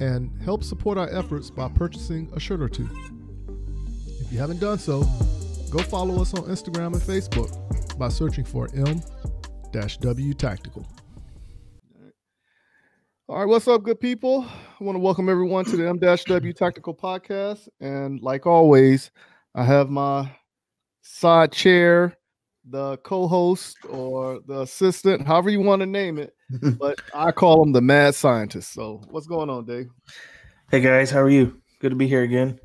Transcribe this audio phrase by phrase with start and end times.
[0.00, 2.88] and help support our efforts by purchasing a shirt or two.
[4.20, 5.04] If you haven't done so,
[5.70, 10.86] go follow us on Instagram and Facebook by searching for M-W Tactical.
[13.26, 14.44] All right, what's up, good people?
[14.44, 17.68] I want to welcome everyone to the M-W Tactical Podcast.
[17.80, 19.10] And like always,
[19.54, 20.30] I have my
[21.00, 22.18] side chair,
[22.68, 26.34] the co-host or the assistant, however you want to name it.
[26.78, 28.74] but I call him the mad scientist.
[28.74, 29.88] So what's going on, Dave?
[30.70, 31.62] Hey guys, how are you?
[31.80, 32.60] Good to be here again.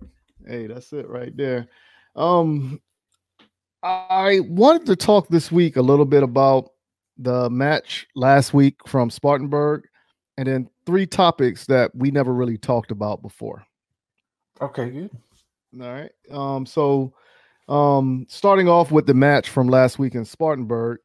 [0.46, 1.70] Hey, that's it right there.
[2.18, 2.82] Um,
[3.82, 6.72] I wanted to talk this week a little bit about
[7.18, 9.84] the match last week from Spartanburg,
[10.40, 13.66] and then three topics that we never really talked about before.
[14.62, 15.12] Okay, good.
[15.82, 16.12] All right.
[16.32, 17.14] Um, so
[17.68, 21.00] um, starting off with the match from last week in Spartanburg,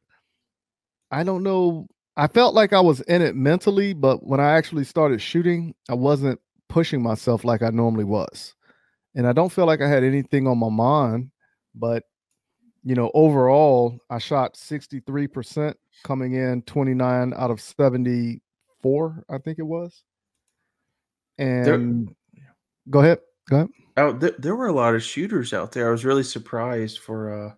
[1.11, 1.85] I don't know.
[2.15, 5.95] I felt like I was in it mentally, but when I actually started shooting, I
[5.95, 8.55] wasn't pushing myself like I normally was.
[9.15, 11.29] And I don't feel like I had anything on my mind,
[11.75, 12.03] but
[12.85, 15.73] you know, overall, I shot 63%
[16.05, 17.59] coming in 29 out of
[18.85, 20.03] 74, I think it was.
[21.37, 22.45] And there,
[22.89, 23.19] go ahead.
[23.49, 23.69] Go ahead.
[23.97, 25.87] Oh, th- there were a lot of shooters out there.
[25.87, 27.53] I was really surprised for uh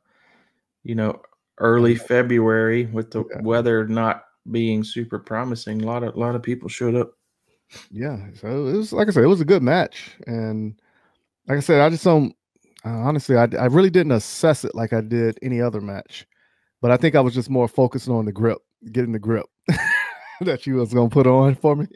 [0.84, 1.22] you know,
[1.60, 3.42] early February with the yeah.
[3.42, 5.82] weather not being super promising.
[5.82, 7.12] A lot of a lot of people showed up.
[7.92, 10.80] Yeah, so it was like I said, it was a good match, and
[11.48, 12.34] like I said, I just don't
[12.84, 16.26] honestly, I I really didn't assess it like I did any other match,
[16.82, 18.60] but I think I was just more focusing on the grip,
[18.92, 19.46] getting the grip
[20.42, 21.88] that you was gonna put on for me.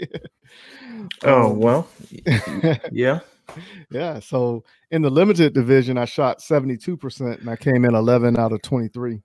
[1.23, 1.87] oh um, well,
[2.91, 3.19] yeah,
[3.91, 4.19] yeah.
[4.19, 8.37] So in the limited division, I shot seventy two percent, and I came in eleven
[8.37, 9.21] out of twenty three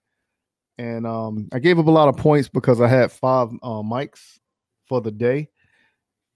[0.78, 4.38] and um, I gave up a lot of points because I had five uh, mics
[4.86, 5.48] for the day,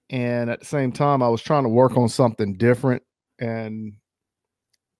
[0.09, 3.03] and at the same time, I was trying to work on something different,
[3.39, 3.93] and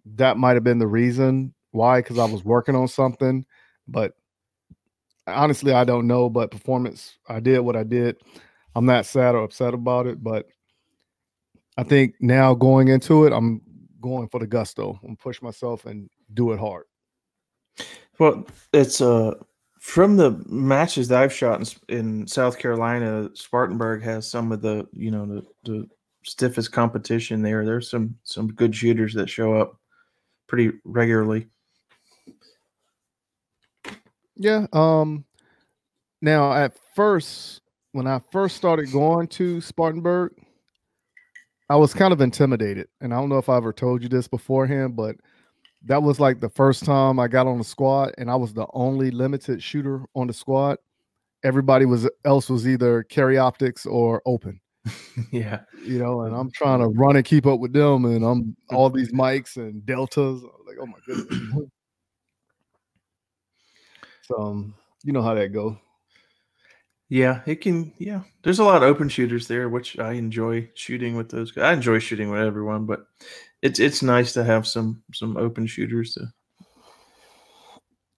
[0.05, 3.45] that might have been the reason why, because I was working on something,
[3.87, 4.13] but
[5.31, 6.29] honestly, I don't know.
[6.29, 8.17] But performance, I did what I did.
[8.75, 10.47] I'm not sad or upset about it, but
[11.77, 13.61] I think now going into it, I'm
[14.01, 14.99] going for the gusto.
[15.03, 16.85] I'm push myself and do it hard.
[18.19, 19.33] Well, it's uh
[19.79, 24.87] from the matches that I've shot in, in, South Carolina, Spartanburg has some of the
[24.93, 25.87] you know the, the
[26.23, 27.65] stiffest competition there.
[27.65, 29.79] There's some some good shooters that show up
[30.47, 31.47] pretty regularly.
[34.41, 34.65] Yeah.
[34.73, 35.23] Um.
[36.21, 40.33] Now, at first, when I first started going to Spartanburg,
[41.69, 44.27] I was kind of intimidated, and I don't know if I ever told you this
[44.27, 45.15] beforehand, but
[45.85, 48.65] that was like the first time I got on the squad, and I was the
[48.73, 50.77] only limited shooter on the squad.
[51.43, 54.59] Everybody was else was either carry optics or open.
[55.31, 58.55] yeah, you know, and I'm trying to run and keep up with them, and I'm
[58.71, 60.41] all these mics and deltas.
[60.65, 61.67] like, oh my goodness.
[64.37, 65.77] um, you know how that go.
[67.09, 67.91] Yeah, it can.
[67.97, 71.51] Yeah, there's a lot of open shooters there, which I enjoy shooting with those.
[71.51, 71.65] guys.
[71.65, 73.05] I enjoy shooting with everyone, but
[73.61, 76.27] it's it's nice to have some some open shooters to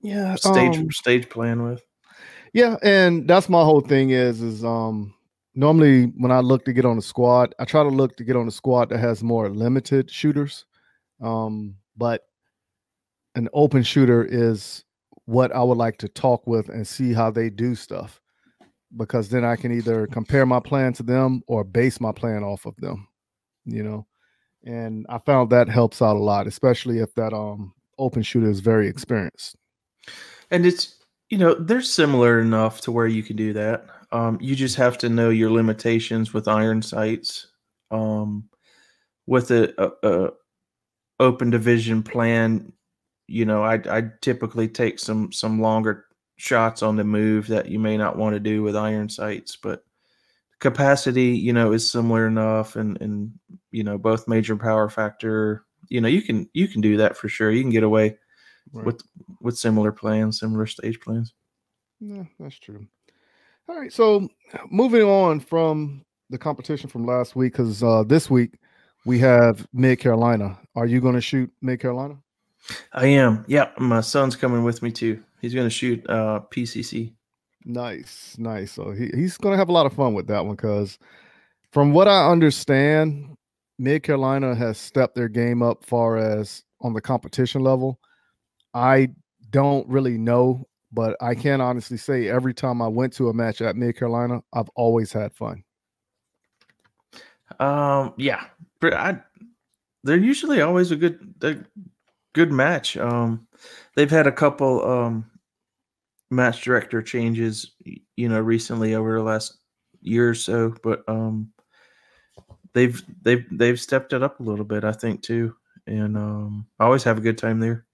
[0.01, 1.81] yeah stage um, stage plan with.
[2.53, 5.13] Yeah, and that's my whole thing is is um
[5.55, 8.35] normally when I look to get on a squad, I try to look to get
[8.35, 10.65] on a squad that has more limited shooters.
[11.21, 12.21] Um, but
[13.35, 14.83] an open shooter is
[15.25, 18.19] what I would like to talk with and see how they do stuff
[18.97, 22.65] because then I can either compare my plan to them or base my plan off
[22.65, 23.07] of them,
[23.65, 24.05] you know
[24.63, 28.59] and I found that helps out a lot, especially if that um open shooter is
[28.59, 29.55] very experienced.
[30.51, 30.95] And it's
[31.29, 33.85] you know they're similar enough to where you can do that.
[34.11, 37.47] Um, you just have to know your limitations with iron sights.
[37.91, 38.49] Um,
[39.25, 40.31] with a, a, a
[41.19, 42.73] open division plan,
[43.27, 46.05] you know, I I typically take some some longer
[46.37, 49.85] shots on the move that you may not want to do with iron sights, but
[50.59, 53.31] capacity, you know, is similar enough, and and
[53.71, 55.65] you know both major power factor.
[55.89, 57.51] You know, you can you can do that for sure.
[57.51, 58.17] You can get away
[58.71, 58.85] right.
[58.85, 59.01] with
[59.41, 61.33] with similar plans, similar stage plans.
[61.99, 62.87] Yeah, that's true.
[63.69, 64.27] All right, so
[64.69, 68.59] moving on from the competition from last week, because uh, this week
[69.05, 70.57] we have Mid Carolina.
[70.75, 72.17] Are you going to shoot Mid Carolina?
[72.93, 73.45] I am.
[73.47, 75.21] Yeah, my son's coming with me too.
[75.41, 77.13] He's going to shoot uh, PCC.
[77.65, 78.71] Nice, nice.
[78.71, 80.97] So he, he's going to have a lot of fun with that one because,
[81.71, 83.35] from what I understand,
[83.79, 87.99] Mid Carolina has stepped their game up far as on the competition level.
[88.73, 89.09] I
[89.49, 93.61] don't really know, but I can honestly say every time I went to a match
[93.61, 95.63] at Mid Carolina, I've always had fun.
[97.59, 98.45] Um, yeah,
[98.81, 99.19] I,
[100.03, 101.57] they're usually always a good, a
[102.33, 102.97] good match.
[102.97, 103.47] Um,
[103.95, 105.25] they've had a couple um
[106.33, 107.71] match director changes,
[108.15, 109.57] you know, recently over the last
[110.01, 111.51] year or so, but um,
[112.73, 115.55] they've they've they've stepped it up a little bit, I think, too,
[115.87, 117.85] and um, I always have a good time there.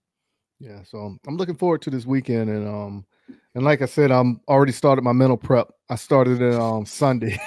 [0.60, 3.06] Yeah, so I'm looking forward to this weekend, and um,
[3.54, 5.72] and like I said, I'm already started my mental prep.
[5.90, 7.40] I started it on um, Sunday,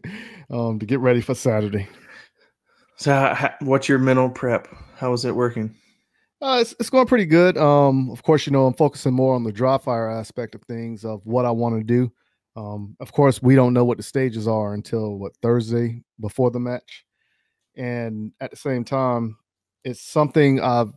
[0.50, 1.88] um, to get ready for Saturday.
[2.96, 4.68] So, how, what's your mental prep?
[4.96, 5.74] How is it working?
[6.40, 7.56] Uh, it's, it's going pretty good.
[7.58, 11.04] Um, of course, you know, I'm focusing more on the dry fire aspect of things
[11.04, 12.12] of what I want to do.
[12.56, 16.60] Um, of course, we don't know what the stages are until what Thursday before the
[16.60, 17.04] match.
[17.76, 19.36] And at the same time,
[19.84, 20.92] it's something I've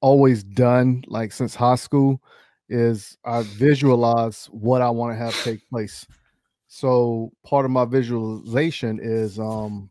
[0.00, 2.22] always done like since high school
[2.68, 6.06] is I visualize what I want to have take place.
[6.68, 9.90] So part of my visualization is um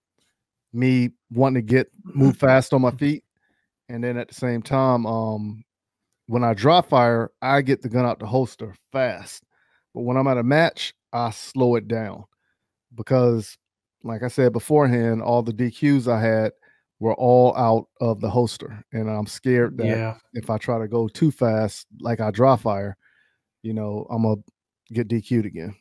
[0.74, 3.24] me wanting to get move fast on my feet
[3.94, 5.63] and then at the same time, um,
[6.25, 9.44] when I dry fire, I get the gun out the holster fast.
[9.94, 12.24] But when I'm at a match, I slow it down
[12.95, 13.56] because,
[14.04, 16.54] like I said beforehand, all the DQs I had
[17.00, 20.18] were all out of the holster, and I'm scared that yeah.
[20.34, 22.98] if I try to go too fast, like I dry fire,
[23.62, 24.42] you know, I'm gonna
[24.92, 25.75] get DQ'd again.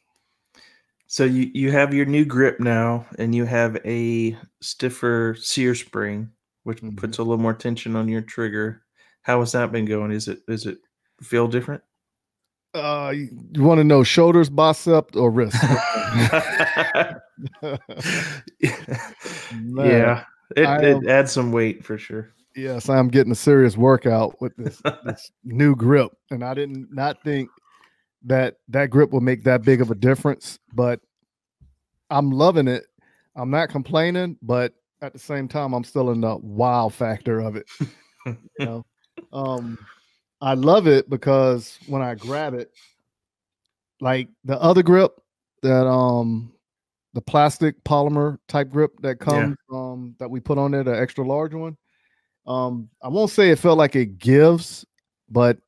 [1.06, 6.31] So you you have your new grip now, and you have a stiffer sear spring
[6.64, 6.97] which mm-hmm.
[6.97, 8.82] puts a little more tension on your trigger.
[9.23, 10.11] How has that been going?
[10.11, 10.79] Is it is it
[11.23, 11.82] feel different?
[12.75, 15.56] Uh, you, you want to know shoulders, bicep, or wrist?
[15.62, 17.11] yeah,
[20.56, 22.32] it, it adds some weight for sure.
[22.56, 27.23] Yes, I'm getting a serious workout with this, this new grip, and I didn't not
[27.23, 27.50] think
[28.25, 31.00] that that grip will make that big of a difference, but
[32.11, 32.85] I'm loving it.
[33.35, 34.73] I'm not complaining, but
[35.03, 37.69] at the same time, I'm still in the wow factor of it.
[38.25, 38.87] you know,
[39.33, 39.77] um,
[40.41, 42.71] I love it because when I grab it,
[44.01, 45.21] like the other grip
[45.63, 46.53] that um
[47.15, 49.77] the plastic polymer type grip that comes yeah.
[49.77, 51.77] um that we put on there, the extra large one.
[52.47, 54.85] Um, I won't say it felt like it gives,
[55.29, 55.59] but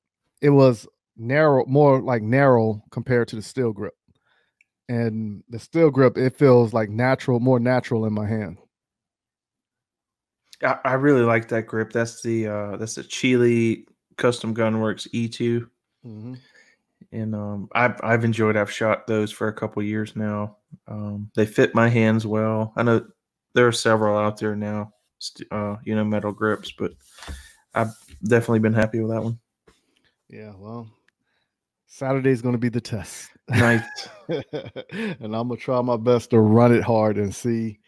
[0.41, 3.95] it was narrow, more like narrow compared to the steel grip.
[4.89, 8.59] And the steel grip, it feels like natural, more natural in my hand.
[10.65, 11.93] I, I really like that grip.
[11.93, 15.69] That's the uh that's the Chile Custom Gunworks E2.
[16.07, 16.35] Mm-hmm.
[17.13, 18.57] And um, I've I've enjoyed.
[18.57, 20.57] I've shot those for a couple years now.
[20.89, 22.73] Um, they fit my hands well.
[22.77, 23.07] I know
[23.55, 24.93] there are several out there now,
[25.53, 26.93] uh, you know, metal grips, but
[27.75, 27.93] I've
[28.27, 29.39] definitely been happy with that one.
[30.29, 30.89] Yeah, well,
[31.87, 33.29] Saturday's going to be the test.
[33.49, 34.09] Nice.
[34.29, 37.79] and I'm gonna try my best to run it hard and see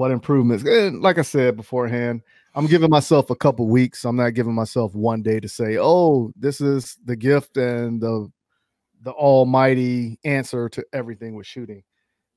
[0.00, 0.64] what improvements.
[0.64, 2.22] And like I said beforehand,
[2.54, 4.06] I'm giving myself a couple weeks.
[4.06, 8.32] I'm not giving myself one day to say, "Oh, this is the gift and the
[9.02, 11.82] the almighty answer to everything with shooting."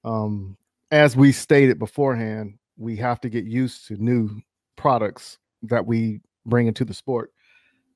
[0.04, 0.58] Um,
[0.92, 4.42] as we stated beforehand, we have to get used to new
[4.76, 7.32] products that we bring into the sport.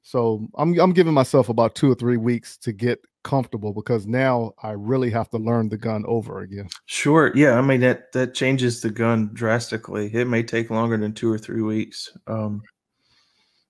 [0.02, 4.54] So I'm I'm giving myself about two or three weeks to get comfortable because now
[4.64, 6.70] I really have to learn the gun over again.
[6.86, 7.34] Sure.
[7.36, 7.58] Yeah.
[7.58, 10.10] I mean that that changes the gun drastically.
[10.14, 12.18] It may take longer than two or three weeks.
[12.26, 12.62] Um,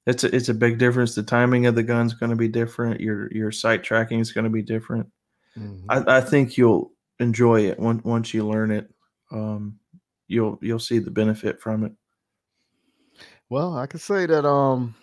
[0.05, 1.15] it's a, it's a big difference.
[1.15, 3.01] The timing of the gun's going to be different.
[3.01, 5.07] Your your sight tracking is going to be different.
[5.57, 5.89] Mm-hmm.
[5.89, 8.87] I, I think you'll enjoy it once once you learn it.
[9.31, 9.79] Um,
[10.27, 11.93] you'll you'll see the benefit from it.
[13.49, 14.93] Well, I can say that um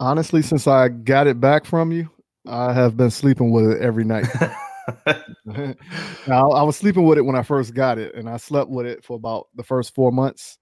[0.00, 2.10] honestly, since I got it back from you,
[2.46, 4.26] I have been sleeping with it every night.
[6.26, 8.86] now, I was sleeping with it when I first got it, and I slept with
[8.86, 10.58] it for about the first four months,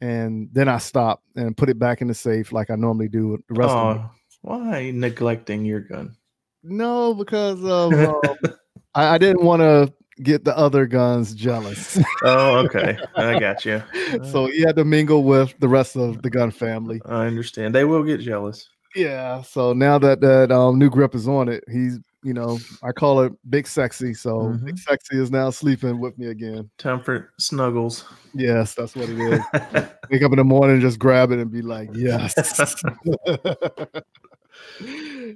[0.00, 3.38] and then I stopped and put it back in the safe like I normally do
[3.48, 4.02] the rest oh, of it.
[4.42, 6.16] Why neglecting your gun?
[6.62, 7.92] No, because of
[8.24, 8.54] um,
[8.94, 11.98] I, I didn't want to get the other guns jealous.
[12.22, 12.98] oh, okay.
[13.16, 13.82] I got you.
[14.30, 17.00] so he had to mingle with the rest of the gun family.
[17.06, 17.74] I understand.
[17.74, 18.68] They will get jealous.
[18.94, 19.42] Yeah.
[19.42, 23.20] So now that that um, new grip is on it, he's you know I call
[23.22, 24.14] it Big Sexy.
[24.14, 24.66] So mm-hmm.
[24.66, 26.70] Big Sexy is now sleeping with me again.
[26.78, 28.04] Time for snuggles.
[28.34, 29.40] Yes, that's what it is.
[30.10, 32.34] Wake up in the morning, just grab it and be like, yes.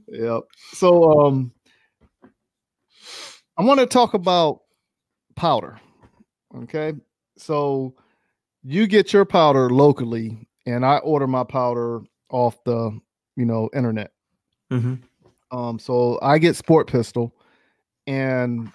[0.08, 0.42] yep.
[0.72, 1.52] So um
[3.56, 4.62] I want to talk about
[5.36, 5.78] powder.
[6.62, 6.94] Okay.
[7.36, 7.94] So
[8.62, 12.98] you get your powder locally, and I order my powder off the,
[13.36, 14.12] you know, internet.
[14.70, 14.94] hmm
[15.50, 17.34] Um, so I get Sport Pistol,
[18.06, 18.70] and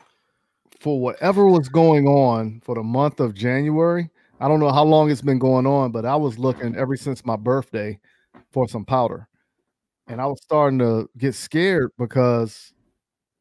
[0.79, 5.11] for whatever was going on for the month of January, I don't know how long
[5.11, 7.99] it's been going on, but I was looking ever since my birthday
[8.51, 9.27] for some powder.
[10.07, 12.73] And I was starting to get scared because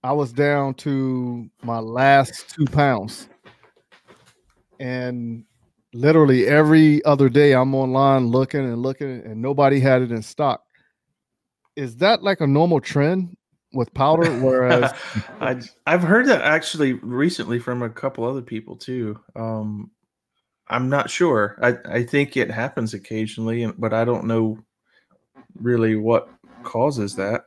[0.02, 3.28] I was down to my last two pounds.
[4.80, 5.44] And
[5.92, 10.62] literally every other day I'm online looking and looking, and nobody had it in stock.
[11.78, 13.36] Is that like a normal trend
[13.72, 14.28] with powder?
[14.40, 14.92] Whereas
[15.40, 19.20] I I've heard that actually recently from a couple other people too.
[19.36, 19.92] Um,
[20.66, 21.56] I'm not sure.
[21.62, 24.58] I I think it happens occasionally, but I don't know
[25.54, 26.28] really what
[26.64, 27.44] causes that.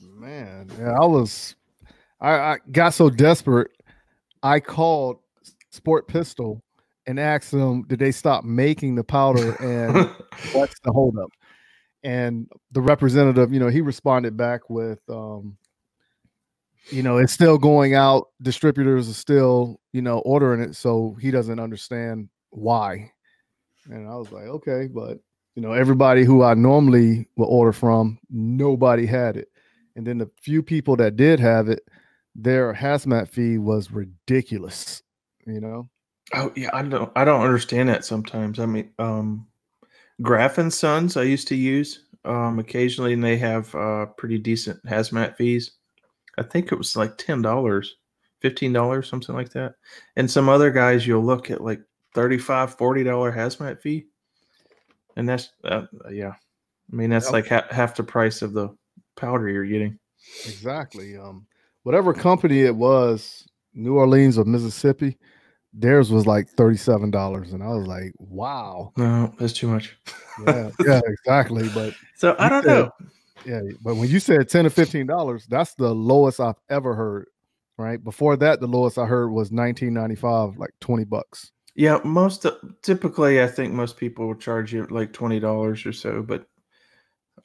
[0.00, 1.56] Man, yeah, I was,
[2.20, 3.70] I, I got so desperate,
[4.42, 5.18] I called
[5.70, 6.62] Sport Pistol
[7.06, 10.10] and asked them, did they stop making the powder and
[10.52, 11.30] what's the holdup?
[12.02, 15.56] And the representative, you know, he responded back with, um,
[16.88, 18.28] you know, it's still going out.
[18.40, 23.12] Distributors are still, you know, ordering it, so he doesn't understand why.
[23.90, 25.18] And I was like, okay, but
[25.54, 29.48] you know, everybody who I normally would order from, nobody had it.
[29.96, 31.80] And then the few people that did have it,
[32.34, 35.02] their hazmat fee was ridiculous.
[35.46, 35.90] You know,
[36.32, 38.58] Oh yeah, I don't I don't understand that sometimes.
[38.58, 39.46] I mean, um
[40.22, 44.82] Graf and Sons I used to use um occasionally and they have uh pretty decent
[44.84, 45.72] hazmat fees.
[46.38, 47.96] I think it was like ten dollars,
[48.40, 49.74] fifteen dollars, something like that.
[50.16, 51.80] And some other guys you'll look at like
[52.14, 54.06] 35 40 dollar hazmat fee.
[55.16, 56.32] And that's uh, yeah.
[56.92, 57.32] I mean that's Yep.
[57.32, 58.68] like ha- half the price of the
[59.16, 59.98] powder you're getting.
[60.46, 61.16] exactly.
[61.16, 61.46] Um,
[61.84, 65.16] whatever company it was, New Orleans or Mississippi,
[65.72, 69.96] theirs was like thirty-seven dollars, and I was like, wow, No, that's too much.
[70.46, 71.68] yeah, yeah, exactly.
[71.74, 72.90] But So I don't said- know.
[73.46, 77.26] Yeah, but when you said ten to fifteen dollars, that's the lowest I've ever heard.
[77.78, 81.50] Right before that, the lowest I heard was nineteen ninety five, like twenty bucks.
[81.74, 82.44] Yeah, most
[82.82, 86.22] typically, I think most people will charge you like twenty dollars or so.
[86.22, 86.44] But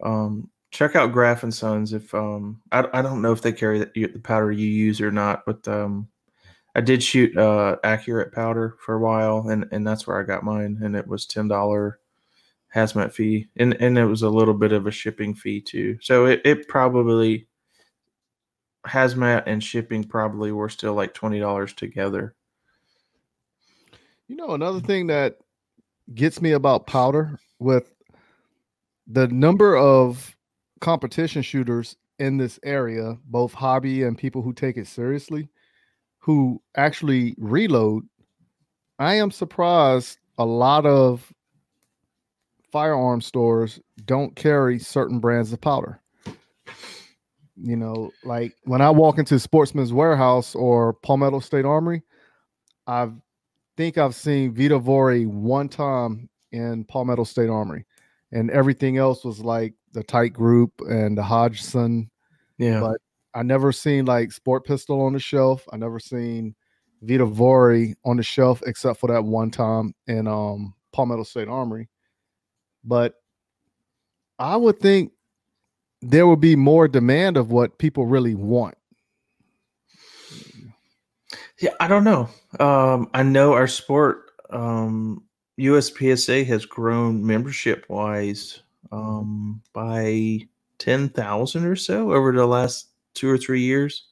[0.03, 1.93] um, check out Graf and Sons.
[1.93, 5.11] If um, I, I don't know if they carry the, the powder you use or
[5.11, 6.09] not, but um,
[6.75, 10.43] I did shoot uh, accurate powder for a while, and and that's where I got
[10.43, 11.99] mine, and it was ten dollar
[12.75, 15.97] hazmat fee, and and it was a little bit of a shipping fee too.
[16.01, 17.47] So it it probably
[18.85, 22.35] hazmat and shipping probably were still like twenty dollars together.
[24.27, 25.37] You know, another thing that
[26.13, 27.93] gets me about powder with
[29.07, 30.35] the number of
[30.81, 35.49] competition shooters in this area, both hobby and people who take it seriously,
[36.25, 38.03] who actually reload.
[38.97, 41.31] I am surprised a lot of
[42.71, 46.01] firearm stores don't carry certain brands of powder.
[47.55, 52.01] You know, like when I walk into Sportsman's Warehouse or Palmetto State Armory,
[52.87, 53.13] I've
[53.77, 57.85] think I've seen Vihtavuori one time in Palmetto State Armory,
[58.31, 62.09] and everything else was like the Titegroup and the Hodgdon.
[62.57, 62.79] Yeah.
[62.79, 62.97] But
[63.35, 65.67] I never seen like Sport Pistol on the shelf.
[65.71, 66.55] I never seen
[67.03, 71.89] Vihtavuori on the shelf except for that one time in um, Palmetto State Armory.
[72.85, 73.15] But
[74.39, 75.11] I would think
[76.01, 78.75] there would be more demand of what people really want.
[81.59, 82.29] Yeah, I don't know.
[82.59, 85.23] Um, I know our sport, um,
[85.59, 88.61] USPSA has grown membership wise
[88.91, 90.39] um, by
[90.79, 94.05] 10,000 or so over the last two or three years.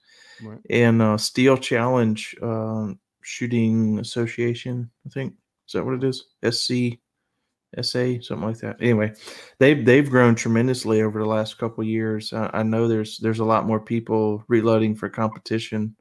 [0.44, 0.60] Right.
[0.70, 5.34] And uh, Steel Challenge um, Shooting Association, I think,
[5.68, 6.26] is that what it is?
[6.50, 6.98] SC.
[7.82, 8.78] SA, something like that.
[8.80, 9.14] Anyway,
[9.58, 12.32] they've they've grown tremendously over the last couple of years.
[12.32, 15.96] I, I know there's there's a lot more people reloading for competition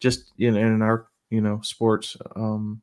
[0.00, 2.82] just you know in our you know sports um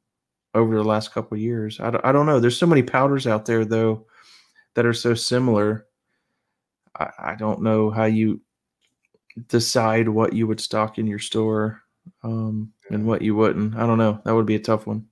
[0.56, 3.28] over the last couple of years I, don't- I don't know there's so many powders
[3.28, 4.06] out there though
[4.76, 5.86] that are so similar
[6.98, 8.40] I, I don't know how you
[9.48, 11.82] decide what you would stock in your store
[12.24, 15.06] um and what you wouldn't i don't know that would be a tough one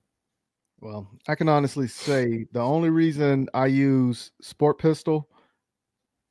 [0.80, 5.28] Well, I can honestly say the only reason I use Sport Pistol,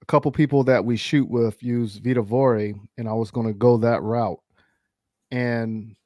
[0.02, 3.76] a couple people that we shoot with use Vihtavuori, and I was going to go
[3.78, 4.40] that route.
[5.32, 5.98] And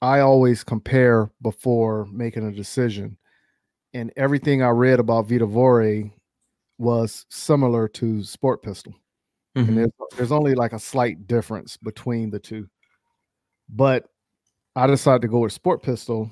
[0.00, 3.18] I always compare before making a decision.
[3.94, 6.12] And everything I read about Vihtavuori
[6.78, 8.94] was similar to Sport Pistol.
[9.56, 9.68] Mhm.
[9.68, 12.68] And there's, there's only like a slight difference between the two.
[13.68, 14.04] But
[14.76, 16.30] I decided to go with sport pistol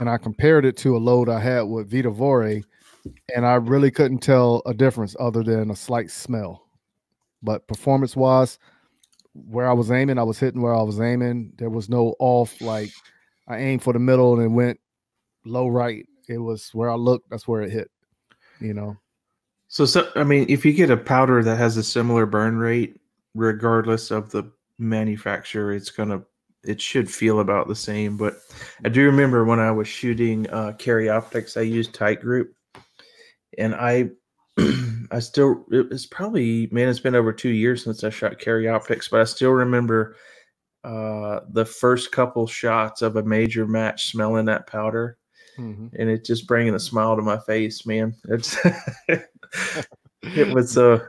[0.00, 2.64] and I compared it to a load I had with Vihtavuori,
[3.34, 6.66] and I really couldn't tell a difference other than a slight smell.
[7.42, 8.58] But performance wise,
[9.34, 11.52] where I was aiming, I was hitting where I was aiming.
[11.58, 12.90] There was no off like
[13.48, 14.80] I aimed for the middle and it went
[15.44, 16.06] low right.
[16.28, 17.90] It was where I looked, that's where it hit.
[18.60, 18.96] You know.
[19.70, 23.00] So, so I mean, if you get a powder that has a similar burn rate,
[23.36, 26.22] regardless of the manufacturer, it's gonna
[26.64, 28.16] it should feel about the same.
[28.16, 28.34] But
[28.84, 32.48] I do remember when I was shooting uh, carry optics, I used Titegroup,
[33.58, 34.10] and I
[35.12, 39.06] I still it's probably man, it's been over two years since I shot carry optics,
[39.06, 40.16] but I still remember
[40.82, 45.16] uh, the first couple shots of a major match smelling that powder.
[45.60, 45.88] Mm-hmm.
[45.98, 48.14] And it's just bringing a smile to my face, man.
[48.28, 48.56] It's
[50.22, 51.00] it was uh,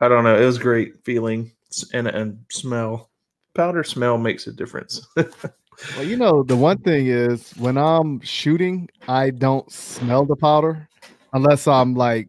[0.00, 1.52] I don't know, it was great feeling
[1.92, 3.10] and and smell
[3.54, 5.06] powder smell makes a difference.
[5.16, 10.88] well, you know, the one thing is when I'm shooting, I don't smell the powder
[11.32, 12.28] unless I'm like,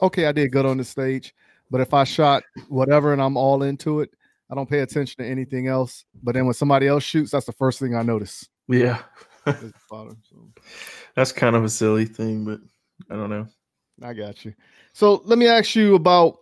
[0.00, 1.34] okay, I did good on the stage.
[1.70, 4.10] But if I shot whatever and I'm all into it,
[4.50, 6.04] I don't pay attention to anything else.
[6.22, 8.48] But then when somebody else shoots, that's the first thing I notice.
[8.66, 9.02] Yeah.
[9.90, 10.48] Powder, so.
[11.14, 12.60] That's kind of a silly thing, but
[13.10, 13.46] I don't know.
[14.02, 14.54] I got you.
[14.92, 16.38] So let me ask you about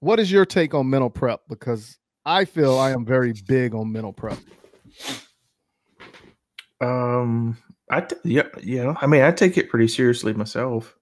[0.00, 1.40] what is your take on mental prep?
[1.48, 4.38] Because I feel I am very big on mental prep.
[6.80, 7.58] Um,
[7.90, 8.94] I t- yeah, yeah.
[9.00, 10.96] I mean, I take it pretty seriously myself.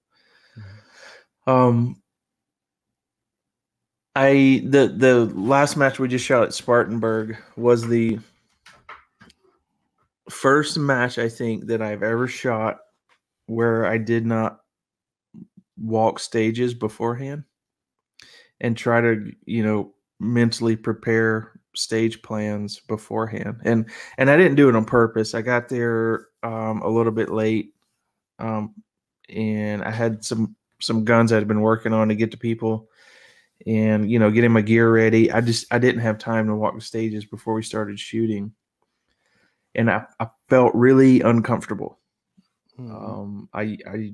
[0.57, 1.51] Mm-hmm.
[1.51, 2.01] Um,
[4.15, 8.19] I the the last match we just shot at Spartanburg was the
[10.29, 12.79] first match I think that I've ever shot
[13.47, 14.59] where I did not
[15.77, 17.43] walk stages beforehand
[18.59, 23.61] and try to you know mentally prepare stage plans beforehand.
[23.63, 25.35] And and i didn't do it on purpose.
[25.35, 27.73] I got there um, a little bit late
[28.39, 28.73] um,
[29.29, 32.87] and i had some some guns i had been working on to get to people
[33.65, 35.31] and you know getting my gear ready.
[35.31, 38.51] I just i didn't have time to walk the stages before we started shooting
[39.77, 41.99] and i, I felt really uncomfortable
[42.79, 42.91] mm-hmm.
[42.91, 44.13] um, i i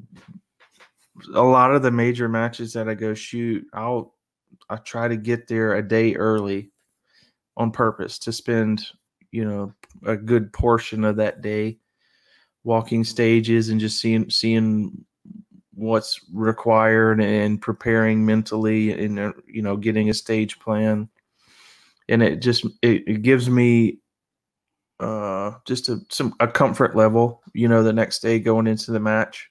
[1.36, 4.14] a lot of the major matches that i go shoot i'll
[4.70, 6.72] I try to get there a day early
[7.58, 8.86] on purpose to spend,
[9.32, 9.74] you know,
[10.06, 11.80] a good portion of that day
[12.64, 15.06] walking stages and just seeing seeing
[15.74, 21.10] what's required and preparing mentally and you know getting a stage plan
[22.08, 23.98] and it just it, it gives me
[25.00, 29.00] uh just a some a comfort level you know the next day going into the
[29.00, 29.50] match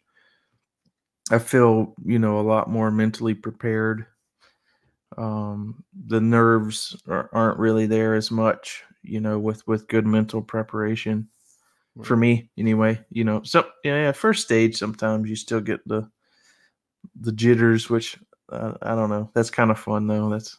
[1.30, 4.06] i feel you know a lot more mentally prepared
[5.18, 10.42] um, the nerves are, not really there as much, you know, with with good mental
[10.42, 11.28] preparation.
[11.94, 12.06] Right.
[12.06, 16.08] For me, anyway, you know, so yeah, first stage sometimes you still get the
[17.20, 18.18] the jitters, which
[18.50, 19.30] uh, I don't know.
[19.34, 20.30] That's kind of fun though.
[20.30, 20.58] That's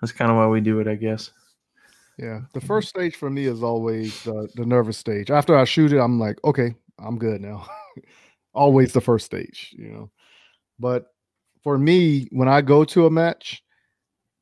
[0.00, 1.30] that's kind of why we do it, I guess.
[2.18, 5.30] Yeah, the first stage for me is always the the nervous stage.
[5.30, 7.66] After I shoot it, I'm like, okay, I'm good now.
[8.54, 10.10] always the first stage, you know.
[10.78, 11.06] But
[11.62, 13.62] for me, when I go to a match,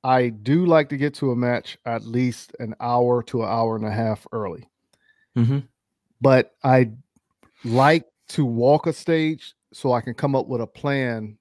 [0.03, 3.77] I do like to get to a match at least an hour to an hour
[3.77, 4.67] and a half early.
[5.37, 5.61] Mm-hmm.
[6.21, 6.93] But I
[7.65, 11.39] like to walk a stage so I can come up with a plan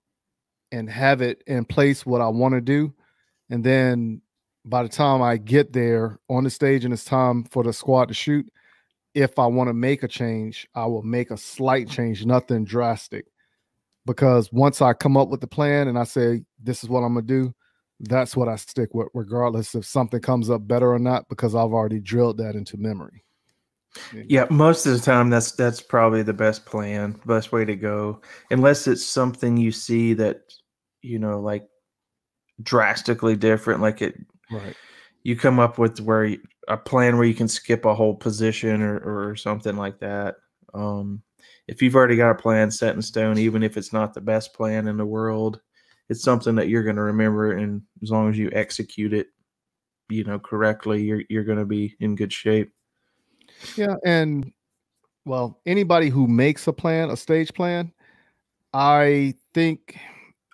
[0.71, 2.93] and have it in place what I want to do.
[3.49, 4.21] And then
[4.69, 8.10] by the time I get there on the stage and it's time for the squad
[8.10, 8.47] to shoot,
[9.13, 13.25] if I want to make a change, I will make a slight change, nothing drastic
[14.10, 17.13] because once I come up with the plan and I say this is what I'm
[17.13, 17.53] gonna do,
[17.99, 21.73] that's what I stick with, regardless if something comes up better or not, because I've
[21.73, 23.23] already drilled that into memory.
[24.13, 28.21] Yeah, most of the time that's that's probably the best plan, best way to go.
[28.49, 30.41] Unless it's something you see that
[31.03, 31.67] you know, like
[32.63, 34.15] drastically different, like it.
[34.51, 34.75] Right.
[35.23, 38.81] You come up with where you, a plan where you can skip a whole position
[38.81, 40.35] or or something like that.
[40.73, 41.21] Um,
[41.67, 44.53] if you've already got a plan set in stone, even if it's not the best
[44.53, 45.59] plan in the world,
[46.09, 47.51] it's something that you're going to remember.
[47.53, 49.27] And as long as you execute it,
[50.09, 52.71] you know, correctly, you're you're going to be in good shape.
[53.75, 54.51] Yeah, and
[55.25, 57.91] well, anybody who makes a plan, a stage plan,
[58.73, 59.97] I think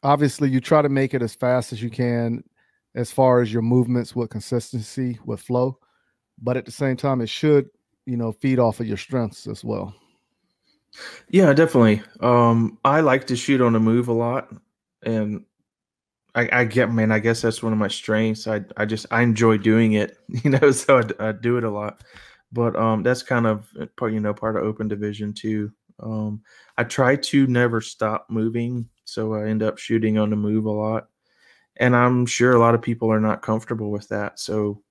[0.03, 2.43] obviously you try to make it as fast as you can
[2.95, 5.77] as far as your movements with consistency with flow
[6.41, 7.69] but at the same time it should
[8.05, 9.93] you know feed off of your strengths as well
[11.29, 12.01] yeah, definitely.
[12.19, 14.53] Um, I like to shoot on the move a lot,
[15.03, 15.45] and
[16.33, 17.11] I, I get, man.
[17.11, 18.47] I guess that's one of my strengths.
[18.47, 20.71] I, I just, I enjoy doing it, you know.
[20.71, 22.03] So I, I do it a lot,
[22.51, 25.71] but um, that's kind of uh, part, you know, part of open division too.
[25.99, 26.41] Um,
[26.77, 30.71] I try to never stop moving, so I end up shooting on the move a
[30.71, 31.07] lot,
[31.77, 34.39] and I'm sure a lot of people are not comfortable with that.
[34.39, 34.81] So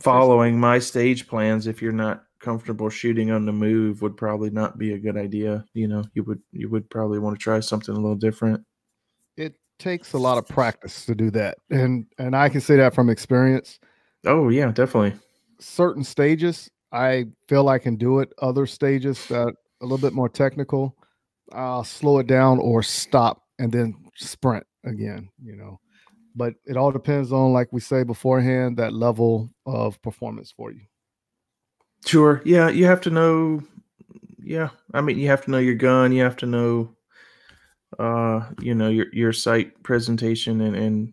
[0.00, 4.78] following my stage plans, if you're not comfortable shooting on the move, would probably not
[4.78, 5.64] be a good idea.
[5.74, 8.64] You know, you would you would probably want to try something a little different
[9.36, 12.94] It takes a lot of practice to do that, and and I can say that
[12.94, 13.78] from experience.
[14.26, 15.14] Oh yeah, definitely.
[15.60, 18.32] Certain stages, I feel I can do it.
[18.40, 20.96] Other stages that a little bit more technical,
[21.52, 25.28] I'll slow it down or stop and then sprint again.
[25.42, 25.80] You know,
[26.34, 30.82] but it all depends on, like we say beforehand, that level of performance for you.
[32.04, 32.42] Sure.
[32.44, 33.62] Yeah, you have to know.
[34.38, 36.12] Yeah, I mean, you have to know your gun.
[36.12, 36.94] You have to know
[37.98, 41.12] uh, you know, your your sight presentation and, and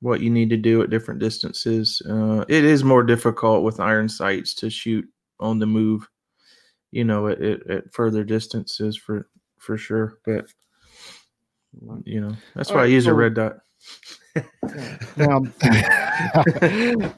[0.00, 2.02] what you need to do at different distances.
[2.08, 5.06] Uh, it is more difficult with iron sights to shoot
[5.40, 6.08] on the move,
[6.90, 10.18] you know, at, at, at further distances for for sure.
[10.24, 10.46] But
[12.04, 13.58] you know, that's All why right, I use so, a red dot.
[15.16, 15.40] now,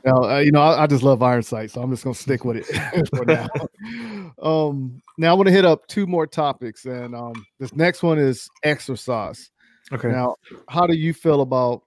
[0.04, 2.44] now uh, you know, I, I, just love iron sight, so I'm just gonna stick
[2.44, 3.48] with it for now.
[4.42, 8.18] Um, now I want to hit up two more topics, and um, this next one
[8.18, 9.50] is exercise.
[9.92, 10.08] Okay.
[10.08, 10.36] Now,
[10.68, 11.82] how do you feel about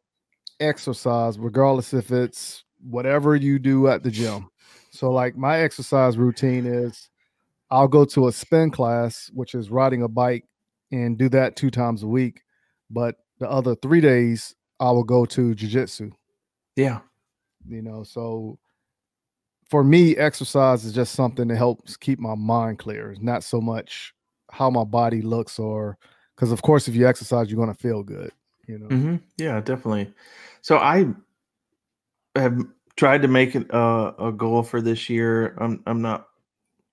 [0.59, 4.49] exercise, regardless if it's whatever you do at the gym?
[4.91, 7.09] So, like my exercise routine is,
[7.69, 10.45] I'll go to a spin class, which is riding a bike,
[10.91, 12.41] and do that two times a week.
[12.89, 16.11] But the other three days, I will go to jujitsu.
[16.75, 16.99] Yeah.
[17.67, 18.59] You know, so
[19.69, 23.11] for me, exercise is just something that helps keep my mind clear.
[23.11, 24.13] It's not so much
[24.51, 25.97] how my body looks or
[26.35, 28.31] because of course if you exercise, you're gonna feel good.
[28.67, 28.87] You know.
[28.87, 29.15] Mm-hmm.
[29.37, 30.13] Yeah, definitely.
[30.61, 31.07] So I
[32.35, 32.59] have
[32.95, 35.55] tried to make it a, a goal for this year.
[35.59, 36.27] I'm I'm not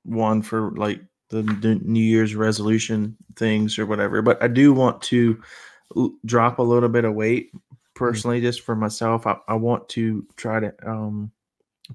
[0.05, 5.03] one for like the, the New Year's resolution things or whatever, but I do want
[5.03, 5.41] to
[6.25, 7.51] drop a little bit of weight
[7.95, 8.05] Mm-hmm.
[8.05, 11.31] personally, just for myself, I, I want to try to um,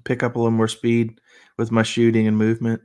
[0.04, 1.20] pick up a little more speed
[1.58, 2.80] with my shooting and movement.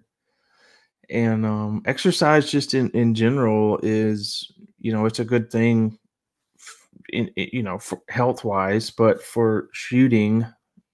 [1.10, 5.98] And um, exercise, just in, in general, is you know it's a good thing,
[7.10, 10.46] in, in you know health wise, but for shooting,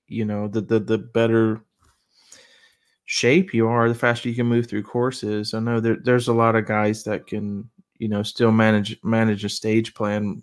[0.08, 1.62] you know the the the better
[3.06, 5.56] shape you are, the faster you can move through courses.
[5.56, 7.70] I know there, there's a lot of guys that can
[8.02, 10.42] you know still manage manage a stage plan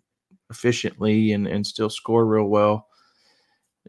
[0.49, 2.87] efficiently and, and still score real well,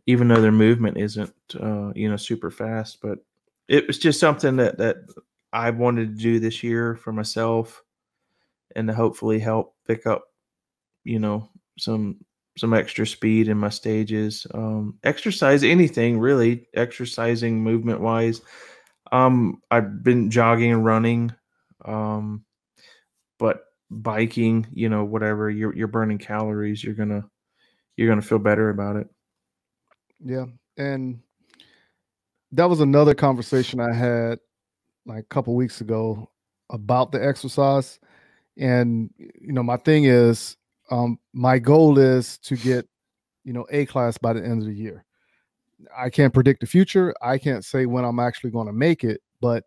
[0.07, 2.97] even though their movement isn't uh, you know super fast.
[2.99, 3.19] But
[3.67, 4.97] it was just something that that
[5.53, 7.83] I wanted to do this year for myself,
[8.75, 10.23] and to hopefully help pick up
[11.03, 12.25] you know some
[12.57, 14.47] some extra speed in my stages.
[14.51, 18.41] Um, exercise anything really, exercising movement wise.
[19.11, 21.31] Um, I've been jogging and running.
[21.85, 22.45] Um,
[23.39, 27.23] but biking, you know, whatever, you're you're burning calories, you're gonna
[27.97, 29.07] you're gonna feel better about it.
[30.23, 30.45] Yeah.
[30.77, 31.21] And
[32.51, 34.39] that was another conversation I had
[35.05, 36.29] like a couple weeks ago
[36.69, 37.99] about the exercise.
[38.57, 40.57] And you know, my thing is
[40.91, 42.87] um my goal is to get,
[43.43, 45.05] you know, A class by the end of the year.
[45.97, 47.15] I can't predict the future.
[47.21, 49.63] I can't say when I'm actually going to make it, but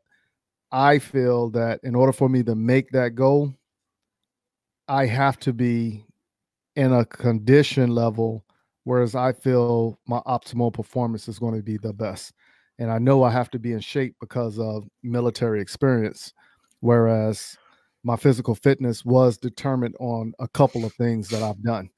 [0.71, 3.55] I feel that in order for me to make that goal,
[4.93, 6.05] I have to be
[6.77, 8.45] in a condition level
[8.85, 12.33] whereas I feel my optimal performance is going to be the best.
[12.79, 16.33] And I know I have to be in shape because of military experience,
[16.81, 17.57] whereas
[18.03, 21.91] my physical fitness was determined on a couple of things that I've done.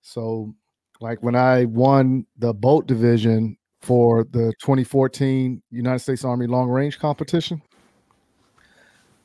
[0.00, 0.54] So,
[1.00, 6.98] like when I won the boat division for the 2014 United States Army long range
[6.98, 7.60] competition,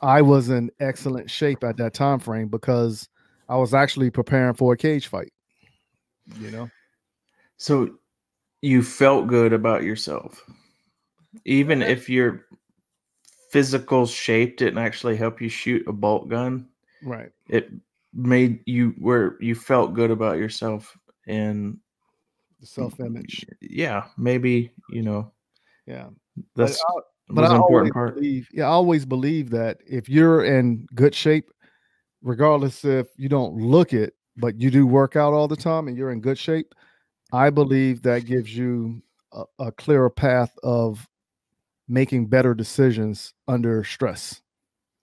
[0.01, 3.09] I was in excellent shape at that time frame because
[3.49, 5.31] I was actually preparing for a cage fight.
[6.39, 6.69] You know.
[7.57, 7.97] So
[8.61, 10.43] you felt good about yourself.
[11.45, 12.45] Even if your
[13.49, 16.67] physical shape didn't actually help you shoot a bolt gun.
[17.01, 17.31] Right.
[17.49, 17.71] It
[18.13, 21.77] made you where you felt good about yourself and
[22.59, 23.45] the self image.
[23.61, 25.31] Yeah, maybe, you know.
[25.85, 26.07] Yeah.
[26.55, 26.83] That's
[27.29, 28.15] but I always part.
[28.15, 31.51] believe, yeah, I always believe that if you're in good shape,
[32.21, 35.97] regardless if you don't look it, but you do work out all the time and
[35.97, 36.73] you're in good shape,
[37.33, 39.01] I believe that gives you
[39.33, 41.07] a, a clearer path of
[41.87, 44.41] making better decisions under stress.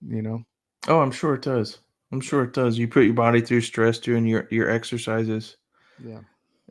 [0.01, 0.43] You know?
[0.87, 1.79] Oh, I'm sure it does.
[2.11, 2.77] I'm sure it does.
[2.77, 5.57] You put your body through stress during your your exercises.
[6.03, 6.19] Yeah.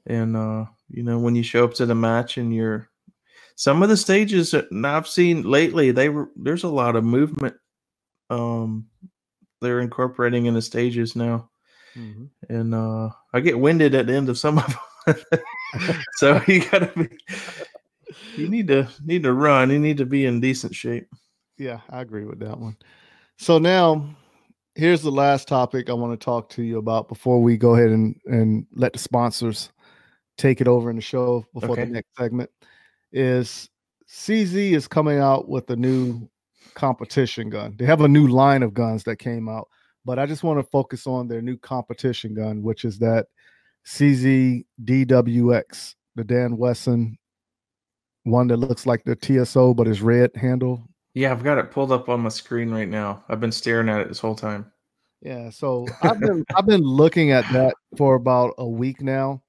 [0.07, 2.89] And uh, you know, when you show up to the match and you're
[3.57, 7.55] some of the stages that I've seen lately, they were there's a lot of movement.
[8.31, 8.87] Um,
[9.61, 11.51] they're incorporating in the stages now,
[11.97, 12.29] Mhm.
[12.49, 14.67] and uh, I get winded at the end of some of
[15.07, 15.17] them.
[16.17, 17.09] so you gotta be,
[18.37, 19.71] you need to need to run.
[19.71, 21.07] You need to be in decent shape.
[21.59, 22.77] Yeah, I agree with that one.
[23.39, 24.09] So now
[24.75, 27.91] here's the last topic I want to talk to you about before we go ahead
[27.91, 29.71] and, and let the sponsors
[30.37, 31.85] take it over in the show before Okay.
[31.85, 32.51] the next segment
[33.15, 33.71] is
[34.09, 36.29] CZ is coming out with a new
[36.75, 37.77] competition gun.
[37.79, 39.69] They have a new line of guns that came out,
[40.05, 43.27] but I just want to focus on their new competition gun, which is that
[43.87, 47.17] CZ DWX, the Dan Wesson
[48.25, 50.83] one that looks like the TSO but is red handle.
[51.15, 53.23] Yeah, I've got it pulled up on my screen right now.
[53.29, 54.71] I've been staring at it this whole time.
[55.23, 59.43] Yeah, so I've been I've been looking at that for about a week now,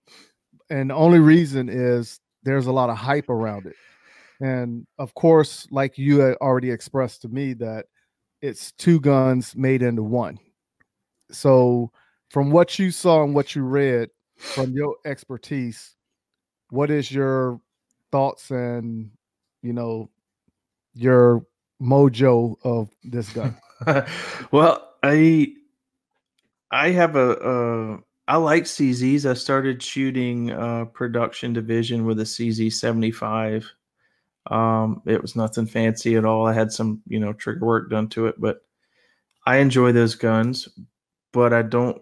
[0.69, 3.75] and the only reason is there's a lot of hype around it,
[4.39, 7.87] and of course, like you already expressed to me that
[8.41, 10.39] it's two guns made into one.
[11.31, 11.91] So,
[12.29, 15.95] from what you saw and what you read, from your expertise,
[16.69, 17.59] what is your
[18.11, 19.11] thoughts and
[19.61, 20.09] you know
[20.93, 21.45] your
[21.81, 23.57] mojo of this gun?
[24.51, 25.53] well, I
[26.71, 29.29] I have a I like CZs.
[29.29, 33.71] I started shooting uh production division with a CZ 75.
[34.47, 36.45] Um it was nothing fancy at all.
[36.47, 38.61] I had some, you know, trigger work done to it, but
[39.45, 40.67] I enjoy those guns,
[41.31, 42.01] but I don't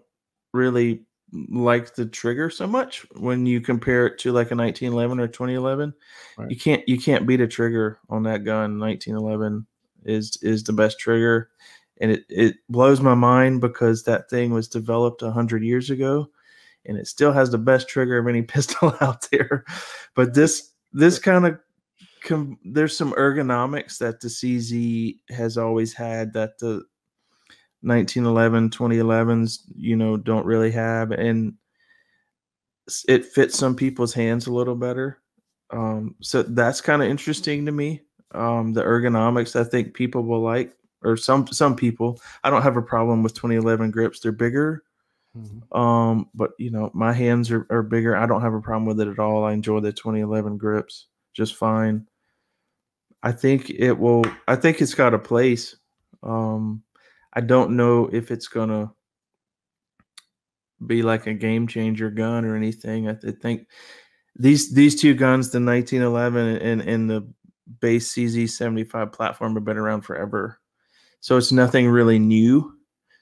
[0.52, 1.04] really
[1.50, 5.92] like the trigger so much when you compare it to like a 1911 or 2011
[6.38, 6.48] Right.
[6.50, 9.66] you can't you can't beat a trigger on that gun 1911
[10.04, 11.50] is is the best trigger
[12.00, 16.28] and it it blows my mind because that thing was developed 100 years ago
[16.86, 19.64] and it still has the best trigger of any pistol out there.
[20.14, 21.58] But this this kind of
[22.24, 26.84] com- there's some ergonomics that the CZ has always had that the
[27.82, 31.52] 1911 2011s you know don't really have and
[33.08, 35.18] it fits some people's hands a little better.
[35.70, 38.02] Um so that's kind of interesting to me.
[38.32, 42.76] Um the ergonomics i think people will like or some some people i don't have
[42.76, 44.82] a problem with 2011 grips they're bigger.
[45.36, 45.76] Mhm.
[45.76, 49.00] um but you know my hands are, are bigger i don't have a problem with
[49.00, 52.06] it at all i enjoy the 2011 grips just fine.
[53.22, 55.76] I think it will i think it's got a place
[56.22, 56.82] um
[57.32, 58.92] i don't know if it's gonna
[60.86, 63.66] be like a game changer gun or anything i, th- think
[64.36, 67.26] these these two guns the 1911 and, and the
[67.80, 70.60] base cz 75 platform have been around forever
[71.24, 72.70] so it's nothing really new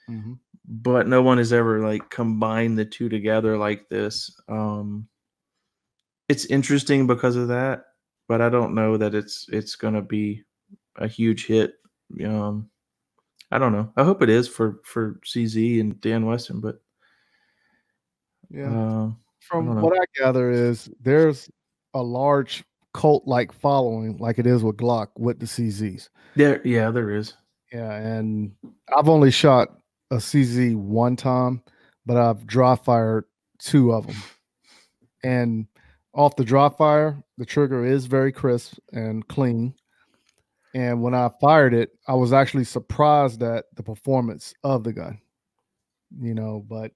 [0.09, 0.37] Mhm.
[0.65, 4.29] but no one has ever like combined the two together like this.
[4.49, 5.07] Um,
[6.27, 7.85] it's interesting because of that,
[8.27, 10.43] but I don't know that it's it's gonna be
[10.97, 11.75] a huge hit.
[12.25, 12.69] Um,
[13.51, 13.93] I don't know.
[13.95, 16.81] I hope it is for for CZ and Dan Wesson, but
[18.49, 18.67] Yeah.
[18.69, 21.49] uh, From don't what I gather is there's
[21.93, 26.09] a large cult like following, like it is with Glock with the CZs.
[26.35, 27.33] there, yeah, there is.
[27.73, 28.51] Yeah, and
[28.95, 29.69] I've only shot
[30.11, 31.63] a CZ one time,
[32.05, 33.25] but I've dry fired
[33.57, 34.15] two of them.
[35.23, 35.67] And
[36.13, 39.73] off the dry fire, the trigger is very crisp and clean.
[40.75, 45.19] And when I fired it, I was actually surprised at the performance of the gun.
[46.19, 46.91] You know, but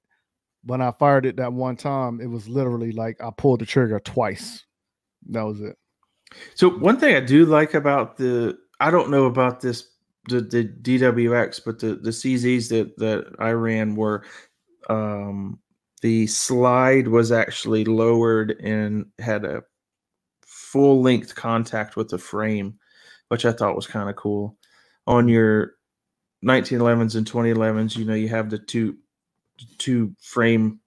[0.63, 3.99] when I fired it that one time, it was literally like I pulled the trigger
[3.99, 4.63] twice.
[5.29, 5.75] That was it.
[6.53, 9.87] So one thing I do like about the I don't know about this
[10.27, 14.23] the, the DWX, but the the CZs that that I ran were
[14.89, 15.59] um
[16.01, 19.63] the slide was actually lowered and had a
[20.45, 22.77] full length contact with the frame,
[23.29, 24.57] which I thought was kind of cool.
[25.07, 25.73] On your
[26.45, 28.97] 1911s and 2011s, you know, you have the two
[29.79, 30.79] two frame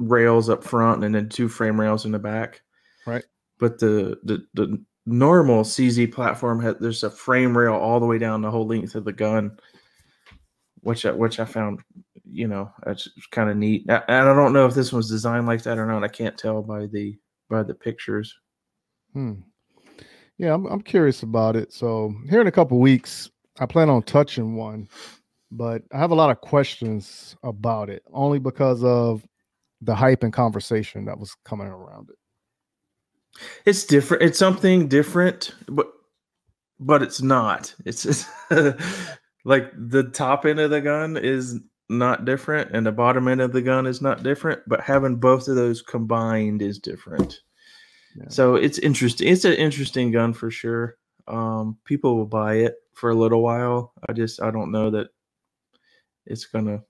[0.00, 2.62] rails up front and then two frame rails in the back.
[3.06, 3.24] Right.
[3.58, 8.18] But the the the normal CZ platform has there's a frame rail all the way
[8.18, 9.58] down the whole length of the gun,
[10.80, 11.80] which I, which I found,
[12.24, 13.84] you know, it's kind of neat.
[13.88, 16.04] And I don't know if this was designed like that or not.
[16.04, 17.18] I can't tell by the
[17.50, 18.34] by the pictures.
[19.12, 19.34] Hmm.
[20.38, 21.72] Yeah, I'm I'm curious about it.
[21.72, 24.88] So here in a couple weeks, I plan on touching one,
[25.52, 29.24] but I have a lot of questions about it, only because of
[29.82, 32.16] the hype and conversation that was coming around it.
[33.64, 34.22] It's different.
[34.22, 35.86] It's something different, but
[36.80, 37.74] but it's not.
[37.84, 38.28] It's just
[39.44, 43.52] like the top end of the gun is not different and the bottom end of
[43.52, 47.40] the gun is not different, but having both of those combined is different.
[48.16, 48.28] Yeah.
[48.28, 49.28] So it's interesting.
[49.28, 50.96] It's an interesting gun for sure.
[51.26, 53.92] Um, people will buy it for a little while.
[54.08, 55.08] I just I don't know that
[56.26, 56.82] it's gonna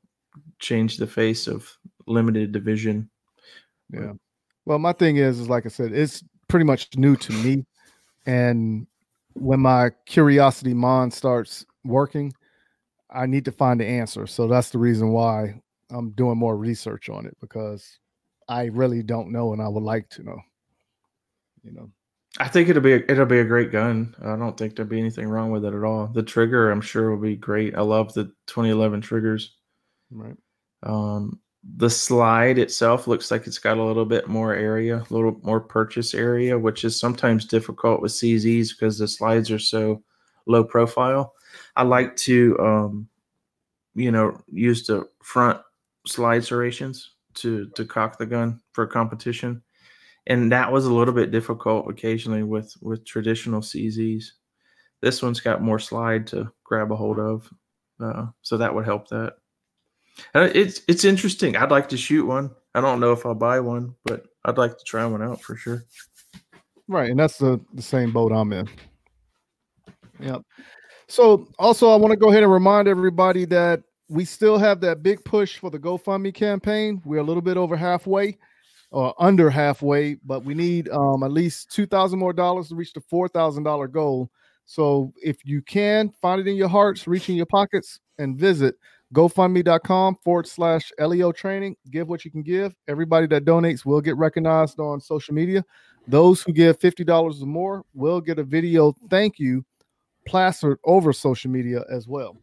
[0.58, 1.70] change the face of
[2.06, 3.10] limited division.
[3.90, 4.12] Yeah.
[4.66, 6.22] Well, my thing is, is like I said, it's
[6.54, 7.66] pretty much new to me,
[8.26, 8.86] and
[9.32, 12.32] when my curiosity mind starts working,
[13.10, 14.28] I need to find the answer.
[14.28, 17.98] So that's the reason why I'm doing more research on it because
[18.48, 20.38] I really don't know, and I would like to know.
[21.64, 21.90] You know.
[22.38, 24.14] I think it'll be a, it'll be a great gun.
[24.22, 26.06] I don't think there'll be anything wrong with it at all.
[26.06, 27.74] The trigger, I'm sure, will be great.
[27.74, 29.56] I love the 2011 triggers.
[30.12, 30.36] Right.
[30.84, 31.40] Um,
[31.76, 35.60] the slide itself looks like it's got a little bit more area, a little more
[35.60, 40.02] purchase area, which is sometimes difficult with CZs because the slides are so
[40.46, 41.34] low profile.
[41.76, 43.08] I like to, um,
[43.94, 45.60] you know, use the front
[46.06, 49.62] slide serrations to to cock the gun for competition
[50.26, 54.24] and that was a little bit difficult occasionally with with traditional CZs.
[55.00, 57.50] This one's got more slide to grab a hold of,
[58.00, 59.34] uh, so that would help that.
[60.34, 61.56] And it's it's interesting.
[61.56, 62.50] I'd like to shoot one.
[62.74, 65.56] I don't know if I'll buy one, but I'd like to try one out for
[65.56, 65.84] sure.
[66.88, 68.68] Right, and that's the the same boat I'm in.
[70.20, 70.42] Yep.
[71.08, 75.02] So also, I want to go ahead and remind everybody that we still have that
[75.02, 77.02] big push for the GoFundMe campaign.
[77.04, 78.36] We're a little bit over halfway
[78.90, 82.92] or under halfway, but we need um, at least two thousand more dollars to reach
[82.92, 84.30] the four thousand dollar goal.
[84.66, 88.76] So if you can find it in your hearts, reach in your pockets, and visit
[89.12, 91.76] GoFundMe.com forward slash LEO training.
[91.90, 92.74] Give what you can give.
[92.88, 95.64] Everybody that donates will get recognized on social media.
[96.06, 99.64] Those who give $50 or more will get a video thank you
[100.26, 102.36] plastered over social media as well.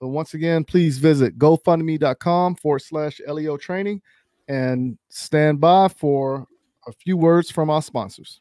[0.00, 4.02] But once again, please visit GoFundMe.com forward slash LEO training
[4.48, 6.46] and stand by for
[6.86, 8.40] a few words from our sponsors.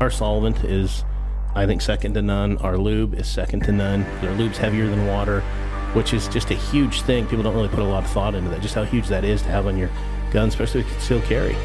[0.00, 1.04] Our solvent is,
[1.54, 2.58] I think, second to none.
[2.58, 4.04] Our lube is second to none.
[4.22, 5.40] Our lube's heavier than water,
[5.92, 7.26] which is just a huge thing.
[7.26, 9.42] People don't really put a lot of thought into that, just how huge that is
[9.42, 9.90] to have on your
[10.30, 11.56] gun, especially with concealed carry.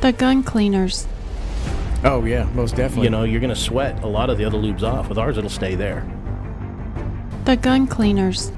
[0.00, 1.06] The gun cleaners.
[2.02, 3.04] Oh, yeah, most definitely.
[3.04, 5.08] You know, you're going to sweat a lot of the other lubes off.
[5.08, 6.06] With ours, it'll stay there.
[7.44, 8.52] The gun cleaners.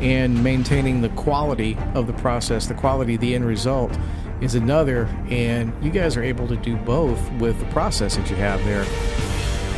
[0.00, 3.96] And maintaining the quality of the process, the quality of the end result
[4.42, 8.34] is another, and you guys are able to do both with the process that you
[8.36, 8.84] have there.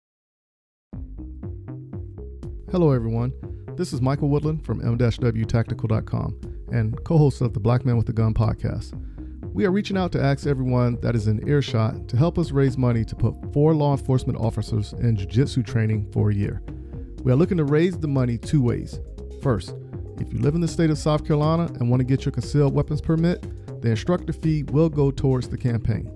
[2.71, 3.33] Hello, everyone.
[3.77, 6.41] This is Michael Woodland from m-wtactical.com
[6.73, 8.93] and co-host of the Black Man with a Gun podcast.
[9.53, 12.79] We are reaching out to ask everyone that is in earshot to help us raise
[12.79, 16.63] money to put four law enforcement officers in jiu-jitsu training for a year.
[17.23, 18.99] We are looking to raise the money two ways.
[19.43, 19.77] First,
[20.19, 22.75] if you live in the state of South Carolina and want to get your concealed
[22.75, 26.11] weapons permit, the instructor fee will go towards the campaign.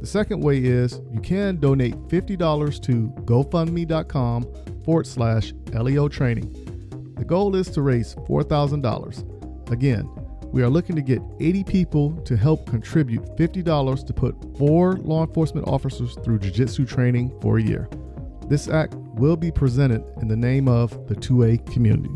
[0.00, 4.46] The second way is you can donate $50 to gofundme.com
[4.84, 6.52] forward slash LEO training.
[7.16, 9.72] The goal is to raise $4,000.
[9.72, 10.08] Again,
[10.52, 15.26] we are looking to get 80 people to help contribute $50 to put four law
[15.26, 17.88] enforcement officers through jiu jitsu training for a year.
[18.48, 22.14] This act will be presented in the name of the 2A community.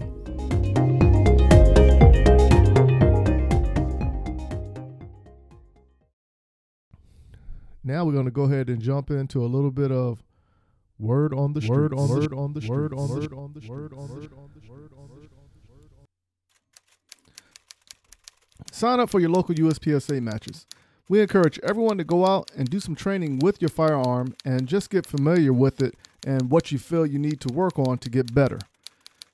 [7.83, 10.23] Now we're going to go ahead and jump into a little bit of
[11.01, 13.93] word on the word on word on the word on the word on the word
[13.93, 15.29] on the word on the word on the
[18.71, 20.65] Sign up for your local USPSA matches.
[21.09, 24.91] We encourage everyone to go out and do some training with your firearm and just
[24.91, 25.97] get familiar with it
[26.27, 28.59] and what you feel you need to work on to get better.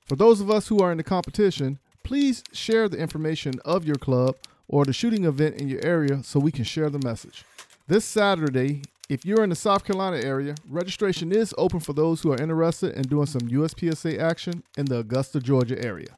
[0.05, 3.97] For those of us who are in the competition, please share the information of your
[3.97, 4.35] club
[4.67, 7.43] or the shooting event in your area so we can share the message.
[7.87, 12.31] This Saturday, if you're in the South Carolina area, registration is open for those who
[12.33, 16.17] are interested in doing some USPSA action in the Augusta, Georgia area.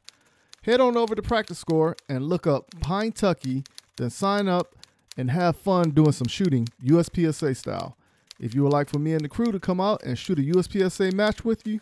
[0.62, 3.66] Head on over to PractiScore and look up Pinetucky,
[3.96, 4.74] then sign up
[5.16, 7.96] and have fun doing some shooting USPSA style.
[8.40, 10.42] If you would like for me and the crew to come out and shoot a
[10.42, 11.80] USPSA match with you,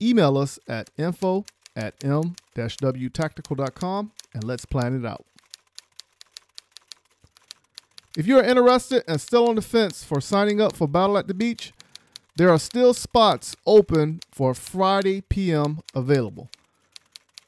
[0.00, 5.24] email us at info at m-wtactical.com and let's plan it out.
[8.16, 11.26] If you are interested and still on the fence for signing up for Battle at
[11.28, 11.72] the Beach,
[12.36, 16.50] there are still spots open for Friday PM available.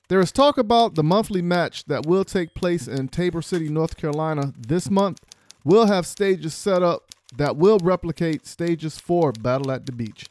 [0.08, 3.98] There is talk about the monthly match that will take place in Tabor City, North
[3.98, 5.20] Carolina this month.
[5.64, 10.26] We'll have stages set up that will replicate stages for Battle at the Beach.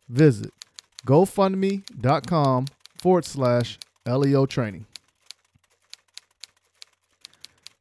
[0.09, 0.51] Visit
[1.05, 2.65] gofundme.com
[2.97, 4.85] forward slash LEO training.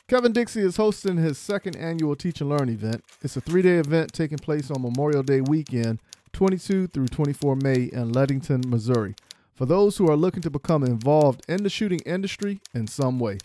[0.06, 3.02] Kevin Dixie is hosting his second annual Teach and Learn event.
[3.22, 5.98] It's a three day event taking place on Memorial Day weekend,
[6.34, 9.14] 22 through 24 May in Leadington, Missouri,
[9.54, 13.38] for those who are looking to become involved in the shooting industry in some way.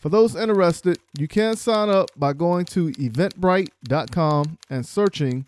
[0.00, 5.44] For those interested, you can sign up by going to eventbrite.com and searching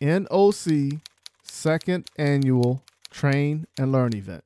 [0.00, 1.00] NOC
[1.46, 4.44] Second Annual Train and Learn Event.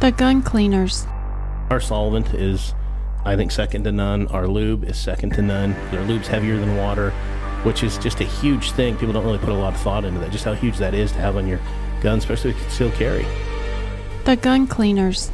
[0.00, 1.06] The Gun Cleaners.
[1.70, 2.74] Our solvent is,
[3.24, 4.26] I think, second to none.
[4.28, 5.74] Our lube is second to none.
[5.92, 7.10] Our lube's heavier than water,
[7.62, 8.96] which is just a huge thing.
[8.96, 11.12] People don't really put a lot of thought into that, just how huge that is
[11.12, 11.60] to have on your
[12.00, 13.24] gun, especially concealed carry.
[14.24, 15.30] The Gun Cleaners.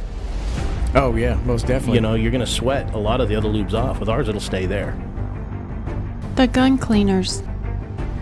[0.93, 1.95] Oh yeah, most definitely.
[1.95, 3.99] You know, you're going to sweat a lot of the other lubes off.
[3.99, 4.95] With ours, it'll stay there.
[6.39, 7.43] The Gun Cleaners.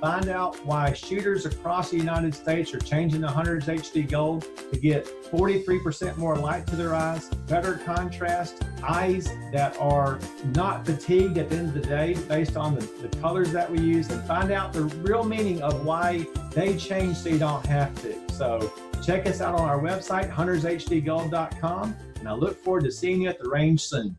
[0.00, 4.78] Find out why shooters across the United States are changing the Hunters HD Gold to
[4.78, 10.18] get 43% more light to their eyes, better contrast, eyes that are
[10.54, 13.80] not fatigued at the end of the day based on the, the colors that we
[13.80, 17.94] use, and find out the real meaning of why they change so you don't have
[18.02, 18.14] to.
[18.32, 18.72] So
[19.02, 23.38] check us out on our website, huntershdgold.com, and I look forward to seeing you at
[23.38, 24.16] the range soon.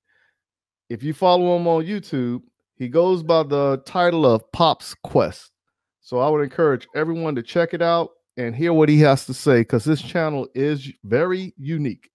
[0.90, 2.40] If you follow him on YouTube,
[2.74, 5.52] he goes by the title of Pop's Quest.
[6.00, 9.34] So I would encourage everyone to check it out and hear what he has to
[9.34, 12.10] say because this channel is very unique.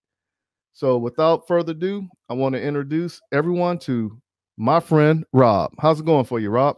[0.81, 4.19] So without further ado, I want to introduce everyone to
[4.57, 5.73] my friend Rob.
[5.77, 6.77] How's it going for you, Rob?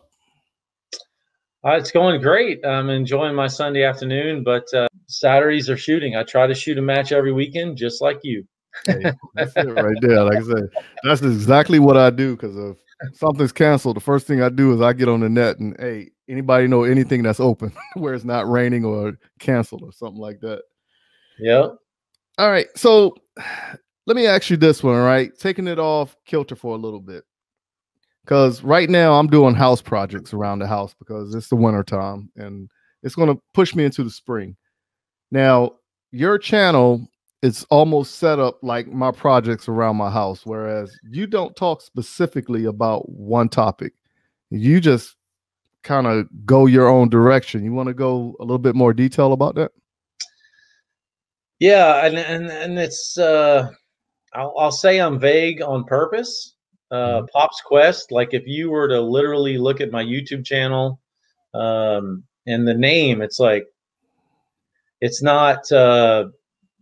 [1.66, 2.60] Uh, it's going great.
[2.66, 6.18] I'm enjoying my Sunday afternoon, but uh, Saturdays are shooting.
[6.18, 8.45] I try to shoot a match every weekend, just like you.
[8.86, 10.22] Hey, that's it right there.
[10.26, 10.70] Like I said,
[11.04, 12.36] that's exactly what I do.
[12.36, 15.60] Because if something's canceled, the first thing I do is I get on the net
[15.60, 20.20] and hey, anybody know anything that's open where it's not raining or canceled or something
[20.20, 20.62] like that.
[21.39, 21.78] Yep.
[22.38, 22.68] All right.
[22.76, 23.16] So
[24.06, 24.97] let me ask you this one.
[24.97, 25.32] right?
[25.38, 27.24] taking it off kilter for a little bit.
[28.24, 32.30] Because right now I'm doing house projects around the house because it's the winter time
[32.38, 32.70] and
[33.01, 34.56] it's going to push me into the spring.
[35.30, 35.74] Now,
[36.12, 37.06] your channel
[37.43, 42.66] is almost set up like my projects around my house whereas you don't talk specifically
[42.66, 43.93] about one topic
[44.49, 45.18] you just
[45.84, 49.34] kind of go your own direction you want to go a little bit more detail
[49.34, 49.72] about that
[51.60, 53.70] yeah and and, and it's uh
[54.36, 56.56] I'll, I'll say i'm vague on purpose
[56.92, 57.26] uh mm-hmm.
[57.34, 61.00] pop's quest like if you were to literally look at my youtube channel
[61.54, 63.66] um and the name it's like
[65.02, 66.26] it's not uh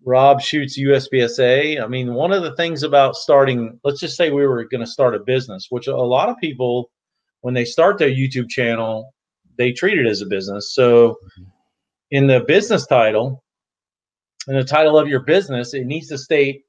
[0.03, 1.81] Rob shoots USPSA.
[1.81, 4.87] I mean, one of the things about starting, let's just say we were going to
[4.87, 6.89] start a business, which a lot of people,
[7.41, 9.13] when they start their YouTube channel,
[9.57, 10.73] they treat it as a business.
[10.73, 11.17] So,
[12.09, 13.43] in the business title,
[14.47, 16.63] in the title of your business, it needs to state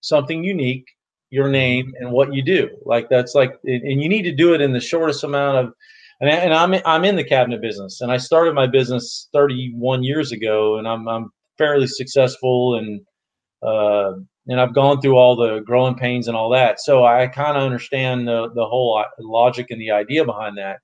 [0.00, 0.86] something unique,
[1.30, 2.68] your name, and what you do.
[2.84, 5.72] Like that's like, and you need to do it in the shortest amount of.
[6.20, 10.32] And, and I'm I'm in the cabinet business, and I started my business 31 years
[10.32, 13.00] ago, and I'm I'm fairly successful and
[13.62, 14.12] uh,
[14.48, 16.80] and I've gone through all the growing pains and all that.
[16.80, 20.78] So I kind of understand the, the whole logic and the idea behind that.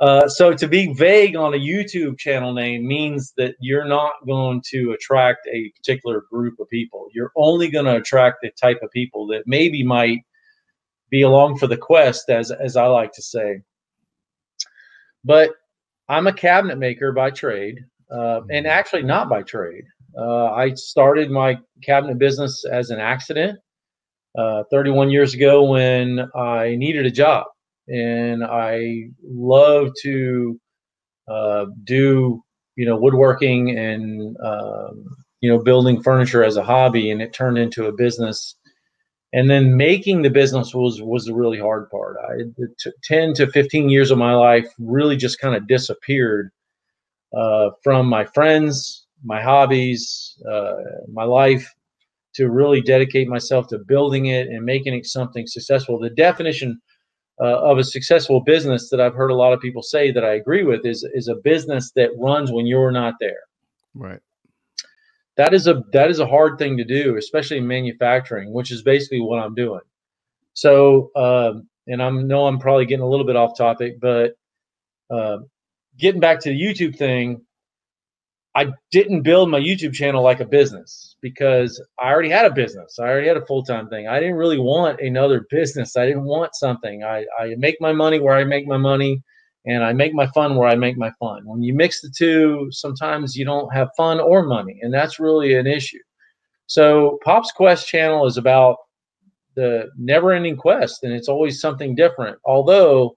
[0.00, 4.60] Uh, so to be vague on a YouTube channel name means that you're not going
[4.70, 7.06] to attract a particular group of people.
[7.12, 10.18] You're only going to attract the type of people that maybe might
[11.10, 13.60] be along for the quest, as as I like to say.
[15.24, 15.50] But
[16.08, 17.78] I'm a cabinet maker by trade
[18.10, 19.84] uh, and actually not by trade.
[20.16, 23.58] Uh, I started my cabinet business as an accident
[24.36, 27.46] uh, 31 years ago when I needed a job,
[27.88, 30.60] and I love to
[31.28, 32.42] uh, do
[32.76, 35.04] you know woodworking and um,
[35.40, 38.56] you know building furniture as a hobby, and it turned into a business.
[39.32, 42.16] And then making the business was was the really hard part.
[42.22, 42.44] I
[42.78, 46.52] t- 10 to 15 years of my life really just kind of disappeared
[47.36, 50.74] uh, from my friends, my hobbies, uh,
[51.12, 51.74] my life
[52.34, 55.98] to really dedicate myself to building it and making it something successful.
[55.98, 56.80] The definition
[57.40, 60.34] uh, of a successful business that I've heard a lot of people say that I
[60.34, 63.42] agree with is is a business that runs when you're not there.
[63.94, 64.20] Right.
[65.36, 68.82] That is a that is a hard thing to do, especially in manufacturing, which is
[68.82, 69.80] basically what I'm doing.
[70.52, 74.36] So, um, and I know I'm probably getting a little bit off topic, but
[75.10, 75.38] uh,
[75.98, 77.42] getting back to the YouTube thing,
[78.56, 82.98] I didn't build my YouTube channel like a business because I already had a business.
[83.00, 84.06] I already had a full time thing.
[84.06, 85.96] I didn't really want another business.
[85.96, 87.02] I didn't want something.
[87.02, 89.22] I, I make my money where I make my money
[89.66, 91.42] and I make my fun where I make my fun.
[91.44, 95.54] When you mix the two, sometimes you don't have fun or money, and that's really
[95.54, 95.98] an issue.
[96.66, 98.76] So, Pop's Quest channel is about
[99.56, 102.38] the never ending quest, and it's always something different.
[102.44, 103.16] Although,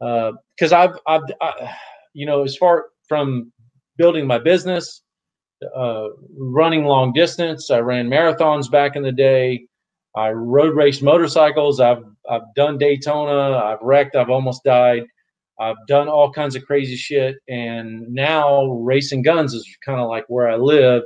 [0.00, 1.74] because uh, I've, I've, I,
[2.14, 3.52] you know, as far from
[3.96, 5.02] building my business,
[5.76, 7.70] uh, running long distance.
[7.70, 9.66] I ran marathons back in the day.
[10.16, 11.80] I road raced motorcycles.
[11.80, 13.58] I've I've done Daytona.
[13.58, 14.16] I've wrecked.
[14.16, 15.04] I've almost died.
[15.58, 20.24] I've done all kinds of crazy shit, and now racing guns is kind of like
[20.28, 21.02] where I live.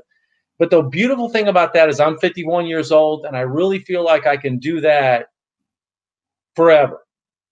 [0.59, 4.05] But the beautiful thing about that is I'm 51 years old, and I really feel
[4.05, 5.26] like I can do that
[6.57, 7.01] forever.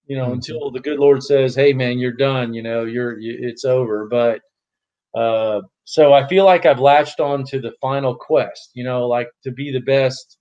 [0.06, 0.34] You know, mm-hmm.
[0.34, 2.54] until the good Lord says, "Hey, man, you're done.
[2.54, 4.40] You know, you're you, it's over." But
[5.16, 9.28] uh, so I feel like I've latched on to the final quest, you know, like
[9.44, 10.36] to be the best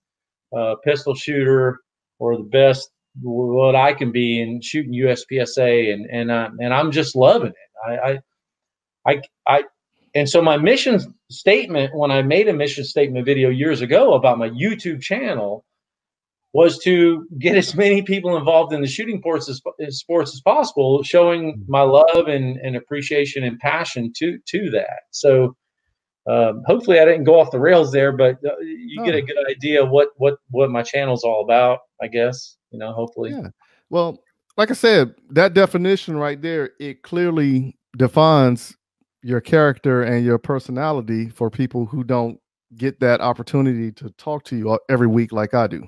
[0.56, 1.80] uh, pistol shooter
[2.18, 2.90] or the best
[3.22, 7.88] what I can be in shooting USPSA, and and uh, and I'm just loving it.
[7.88, 8.20] I, I,
[9.06, 9.64] I, I,
[10.14, 11.00] and so my mission
[11.30, 15.64] statement when I made a mission statement video years ago about my YouTube channel
[16.56, 19.60] was to get as many people involved in the shooting sports as,
[19.98, 25.00] sports as possible, showing my love and, and appreciation and passion to to that.
[25.10, 25.54] So
[26.26, 29.04] um, hopefully I didn't go off the rails there, but uh, you oh.
[29.04, 31.80] get a good idea what what what my channel's all about.
[32.00, 32.90] I guess you know.
[32.94, 33.48] Hopefully, yeah.
[33.90, 34.18] Well,
[34.56, 38.74] like I said, that definition right there it clearly defines
[39.22, 42.40] your character and your personality for people who don't
[42.76, 45.86] get that opportunity to talk to you every week like I do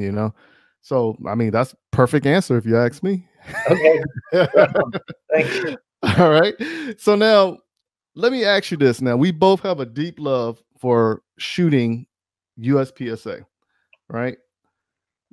[0.00, 0.34] you know.
[0.82, 3.26] So I mean that's perfect answer if you ask me.
[3.70, 4.02] Okay.
[5.32, 5.76] Thank you.
[6.02, 6.54] All right.
[6.98, 7.58] So now
[8.14, 9.00] let me ask you this.
[9.00, 12.06] Now we both have a deep love for shooting
[12.60, 13.44] USPSA,
[14.08, 14.36] right?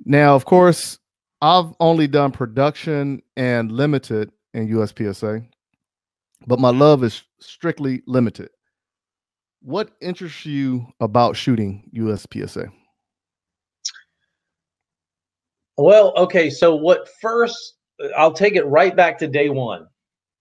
[0.04, 0.98] Now, of course,
[1.40, 5.46] I've only done production and limited in USPSA,
[6.46, 8.50] but my love is strictly limited.
[9.62, 12.70] What interests you about shooting USPSA?
[15.76, 16.50] Well, okay.
[16.50, 17.74] So what first?
[18.16, 19.86] I'll take it right back to day one.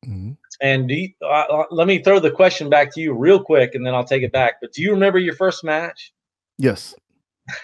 [0.05, 0.31] Mm-hmm.
[0.61, 3.86] And you, uh, uh, let me throw the question back to you real quick, and
[3.86, 4.55] then I'll take it back.
[4.61, 6.13] But do you remember your first match?
[6.57, 6.95] Yes.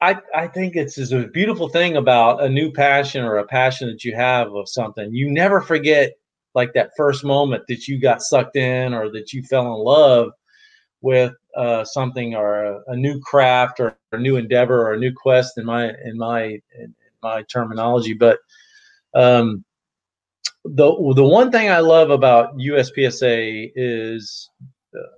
[0.00, 3.88] I I think it's is a beautiful thing about a new passion or a passion
[3.88, 5.12] that you have of something.
[5.12, 6.14] You never forget
[6.54, 10.30] like that first moment that you got sucked in or that you fell in love
[11.00, 15.12] with uh, something or a, a, new craft or a new endeavor or a new
[15.12, 18.14] quest in my in my in my terminology.
[18.14, 18.38] But
[19.14, 19.64] um,
[20.64, 24.50] the the one thing I love about USPSA is,
[24.94, 25.16] uh,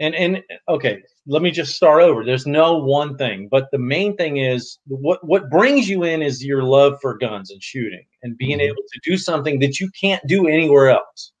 [0.00, 2.24] and and okay, let me just start over.
[2.24, 6.44] There's no one thing, but the main thing is what what brings you in is
[6.44, 8.66] your love for guns and shooting and being mm-hmm.
[8.66, 11.32] able to do something that you can't do anywhere else.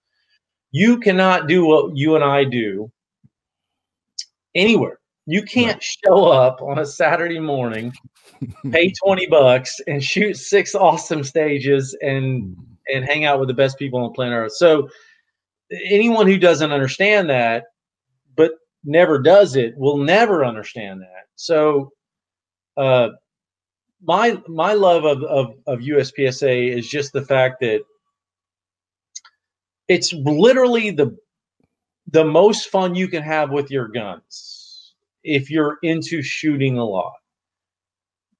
[0.72, 2.90] You cannot do what you and I do
[4.54, 4.98] anywhere.
[5.26, 5.82] You can't right.
[6.06, 7.92] show up on a Saturday morning,
[8.70, 12.62] pay 20 bucks and shoot six awesome stages and hmm.
[12.92, 14.52] and hang out with the best people on planet Earth.
[14.54, 14.88] So
[15.84, 17.64] anyone who doesn't understand that
[18.36, 18.52] but
[18.84, 21.26] never does it will never understand that.
[21.36, 21.92] So
[22.76, 23.10] uh
[24.04, 27.82] my my love of, of, of USPSA is just the fact that
[29.88, 31.16] it's literally the
[32.08, 34.94] the most fun you can have with your guns
[35.24, 37.14] if you're into shooting a lot.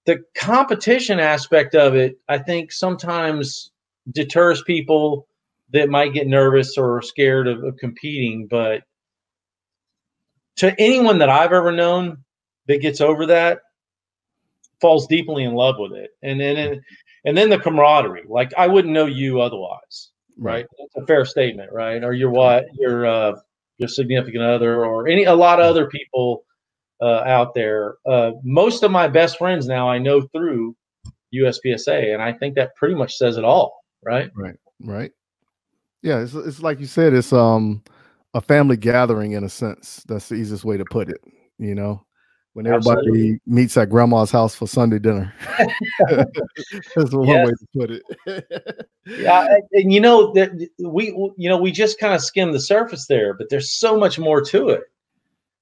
[0.05, 3.71] The competition aspect of it, I think, sometimes
[4.11, 5.29] deters people
[5.73, 8.49] that might get nervous or scared of, of competing.
[8.49, 8.83] But
[10.57, 12.19] to anyone that I've ever known
[12.67, 13.61] that gets over that,
[14.81, 16.83] falls deeply in love with it, and then
[17.25, 18.25] and then the camaraderie.
[18.29, 20.67] Like I wouldn't know you otherwise, right?
[20.79, 22.03] That's a fair statement, right?
[22.03, 23.37] Or your what your uh,
[23.79, 26.45] your significant other or any a lot of other people
[27.01, 27.97] uh, out there.
[28.07, 30.77] Uh, most of my best friends now I know through
[31.35, 33.85] USPSA, and I think that pretty much says it all.
[34.05, 34.31] Right.
[34.37, 34.57] Right.
[34.81, 35.13] Right.
[36.03, 37.83] Yeah, it's it's like you said, it's um
[38.35, 40.05] a family gathering in a sense.
[40.09, 41.21] That's the easiest way to put it.
[41.59, 42.05] You know,
[42.55, 43.41] when everybody Absolutely.
[43.47, 45.33] meets at grandma's house for Sunday dinner.
[46.97, 47.47] That's one yes.
[47.47, 48.89] way to put it.
[49.07, 53.07] yeah, and you know that we you know we just kind of skimmed the surface
[53.07, 54.83] there, but there's so much more to it.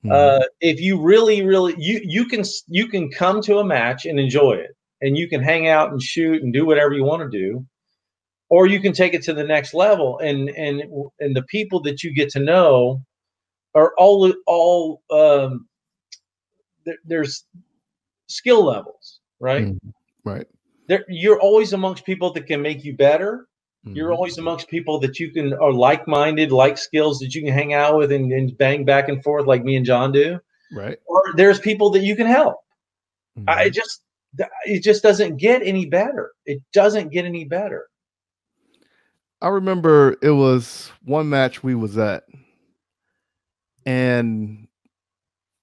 [0.04, 0.12] Mm-hmm.
[0.12, 4.18] Uh, if you really, really, you you can you can come to a match and
[4.18, 7.38] enjoy it, and you can hang out and shoot and do whatever you want to
[7.38, 7.64] do.
[8.50, 10.82] or you can take it to the next level and and
[11.20, 13.00] and the people that you get to know
[13.74, 15.66] are all all um
[16.84, 17.44] there, there's
[18.28, 19.92] skill levels right Mhm.
[20.24, 20.46] Right.
[20.86, 23.46] there you're always amongst people that can make you better
[23.84, 24.16] you're Mhm.
[24.16, 27.96] always amongst people that you can are like-minded like skills that you can hang out
[27.96, 30.38] with and, and bang back and forth like me and john do
[30.72, 30.98] right.
[31.06, 32.58] or there's people that you can help
[33.48, 33.66] I Mhm.
[33.66, 34.02] it just
[34.66, 37.88] it just doesn't get any better it doesn't get any better
[39.42, 42.24] I remember it was one match we was at,
[43.86, 44.68] and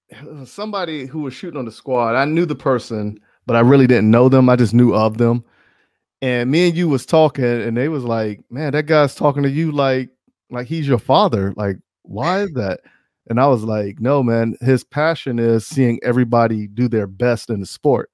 [0.45, 2.15] somebody who was shooting on the squad.
[2.15, 4.49] I knew the person, but I really didn't know them.
[4.49, 5.43] I just knew of them.
[6.21, 9.49] And me and you was talking, and they was like, "Man, that guy's talking to
[9.49, 10.09] you like
[10.49, 11.53] like he's your father.
[11.55, 12.81] Like, why is that?"
[13.29, 14.55] And I was like, "No, man.
[14.61, 18.09] His passion is seeing everybody do their best in the sport,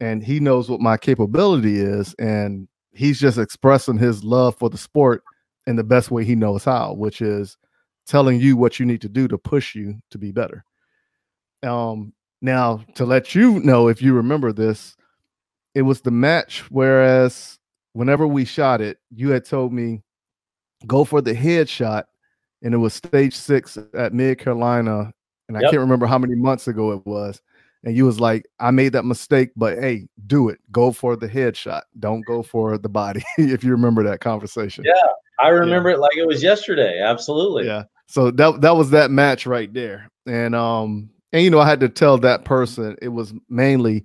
[0.00, 4.78] and he knows what my capability is, and he's just expressing his love for the
[4.78, 5.22] sport
[5.66, 7.58] in the best way he knows how, which is
[8.06, 10.64] telling you what you need to do to push you to be better.
[11.64, 12.12] Um,
[12.42, 14.96] now to let you know if you remember this,
[15.74, 16.64] it was the match.
[16.70, 17.58] Whereas
[17.94, 20.02] whenever we shot it, you had told me
[20.86, 22.04] go for the headshot,
[22.62, 25.12] and it was stage six at Mid Carolina,
[25.48, 25.70] and I Yep.
[25.70, 27.40] can't remember how many months ago it was.
[27.84, 30.58] And you was like, I made that mistake, but hey, do it.
[30.72, 31.82] Go for the headshot.
[32.00, 33.22] Don't go for the body.
[33.38, 34.84] if you remember that conversation.
[34.86, 34.92] Yeah.
[35.40, 37.84] i remember it like it was yesterday absolutely Yeah.
[38.06, 40.10] So that that was that match right there.
[40.26, 44.04] And um and you know I had to tell that person it was mainly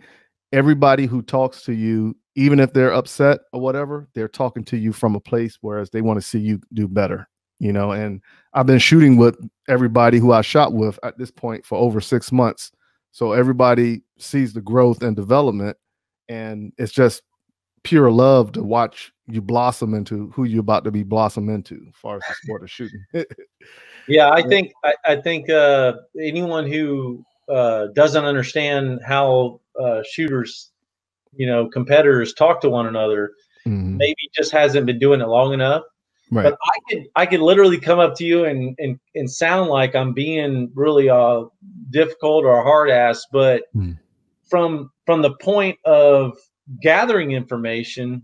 [0.52, 4.94] everybody who talks to you even if they're upset or whatever, they're talking to you
[4.94, 7.28] from a place whereas they want to see you do better,
[7.60, 8.22] you know, and
[8.54, 12.32] I've been shooting with everybody who I shot with at this point for over 6
[12.32, 12.72] months.
[13.12, 15.78] So everybody sees the growth and development
[16.30, 17.24] and it's just
[17.90, 21.96] pure love to watch you blossom into who you're about to be blossom into as
[21.96, 23.04] far as the sport of shooting.
[24.08, 30.72] Yeah, I think I, I think uh, anyone who uh, doesn't understand how uh, shooters,
[31.36, 33.32] you know, competitors talk to one another,
[33.68, 33.98] Mhm.
[33.98, 35.84] maybe just hasn't been doing it long enough.
[36.32, 36.44] Right.
[36.46, 39.96] But I could I could literally come up to you and and, and sound like
[39.96, 41.44] I'm being really uh
[41.92, 43.94] difficult or a hard ass, but Hmm.
[44.50, 46.38] from from the point of
[46.82, 48.22] gathering information,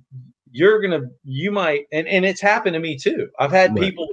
[0.52, 3.30] you're gonna you might and and it's happened to me too.
[3.40, 3.82] I've had Right.
[3.82, 4.08] people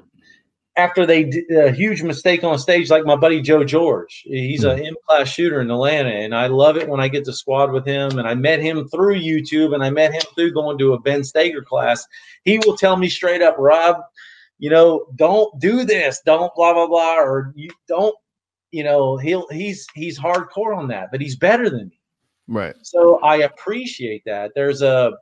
[0.77, 4.23] after they did a huge mistake on stage, like my buddy Joe George.
[4.25, 4.85] He's an hmm.
[4.87, 7.87] M class shooter in Atlanta, and I love it when I get to squad with
[7.87, 8.19] him.
[8.19, 11.21] And I met him through YouTube, and I met him through going to a Ben
[11.21, 12.07] Stoeger class.
[12.45, 13.97] He will tell me straight up, Rob,
[14.59, 18.15] you know, don't do this, don't blah blah blah, or you don't,
[18.71, 22.01] you know, he'll he's he's hardcore on that, but he's better than me.
[22.49, 22.75] Right.
[22.83, 24.53] So I appreciate that.
[24.55, 25.13] There's a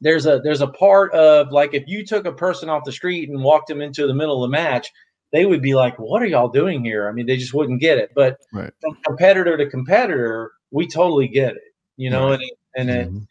[0.00, 3.28] there's a there's a part of like if you took a person off the street
[3.28, 4.90] and walked them into the middle of the match,
[5.32, 7.98] they would be like, "What are y'all doing here?" I mean, they just wouldn't get
[7.98, 8.10] it.
[8.14, 8.72] But Right.
[8.80, 11.62] from competitor to competitor, we totally get it.
[11.96, 12.40] You know, Right.
[12.74, 13.26] and and it, Mhm.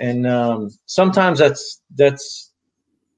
[0.00, 2.52] and um, sometimes that's that's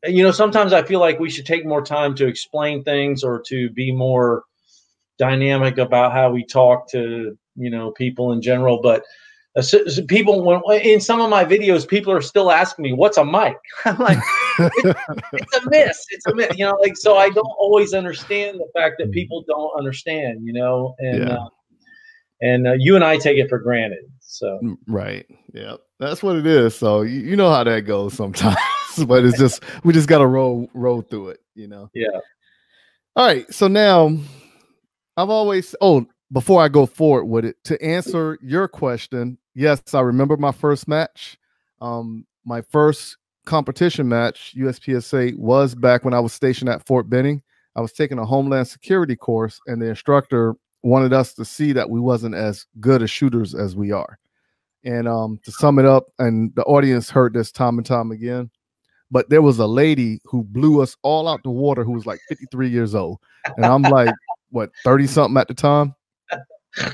[0.04, 3.42] you know sometimes I feel like we should take more time to explain things or
[3.48, 4.44] to be more
[5.18, 8.80] dynamic about how we talk to you know people in general.
[8.82, 9.02] But
[9.56, 12.92] uh, so, so people when in some of my videos, people are still asking me,
[12.92, 14.18] "What's a mic?" I'm like,
[15.32, 16.06] "It's a miss.
[16.10, 19.44] It's a miss." You know, like so I don't always understand the fact that people
[19.46, 20.40] don't understand.
[20.44, 21.34] You know, and Yeah.
[21.36, 21.48] uh,
[22.42, 24.04] and uh, you and I take it for granted.
[24.20, 25.26] So Mm, Right.
[25.52, 25.76] Yeah.
[25.98, 26.74] That's what it is.
[26.74, 28.56] So you, you know how that goes sometimes.
[29.06, 31.90] but it's just we just gotta roll roll through it, you know.
[31.94, 32.08] yeah.
[33.16, 33.52] All right.
[33.52, 34.16] So now
[35.16, 40.00] I've always oh, before I go forward with it, to answer your question, yes, I
[40.00, 41.38] remember my first match.
[41.80, 43.16] Um, my first
[43.46, 47.42] competition match, USPSA, was back when I was stationed at Fort Benning.
[47.76, 51.90] I was taking a homeland security course, and the instructor wanted us to see that
[51.90, 54.18] we wasn't as good as shooters as we are.
[54.84, 58.50] And um, to sum it up, and the audience heard this time and time again,
[59.10, 62.20] but there was a lady who blew us all out the water who was like
[62.28, 63.18] 53 years old.
[63.56, 64.14] And I'm like,
[64.50, 65.94] what, 30 something at the time?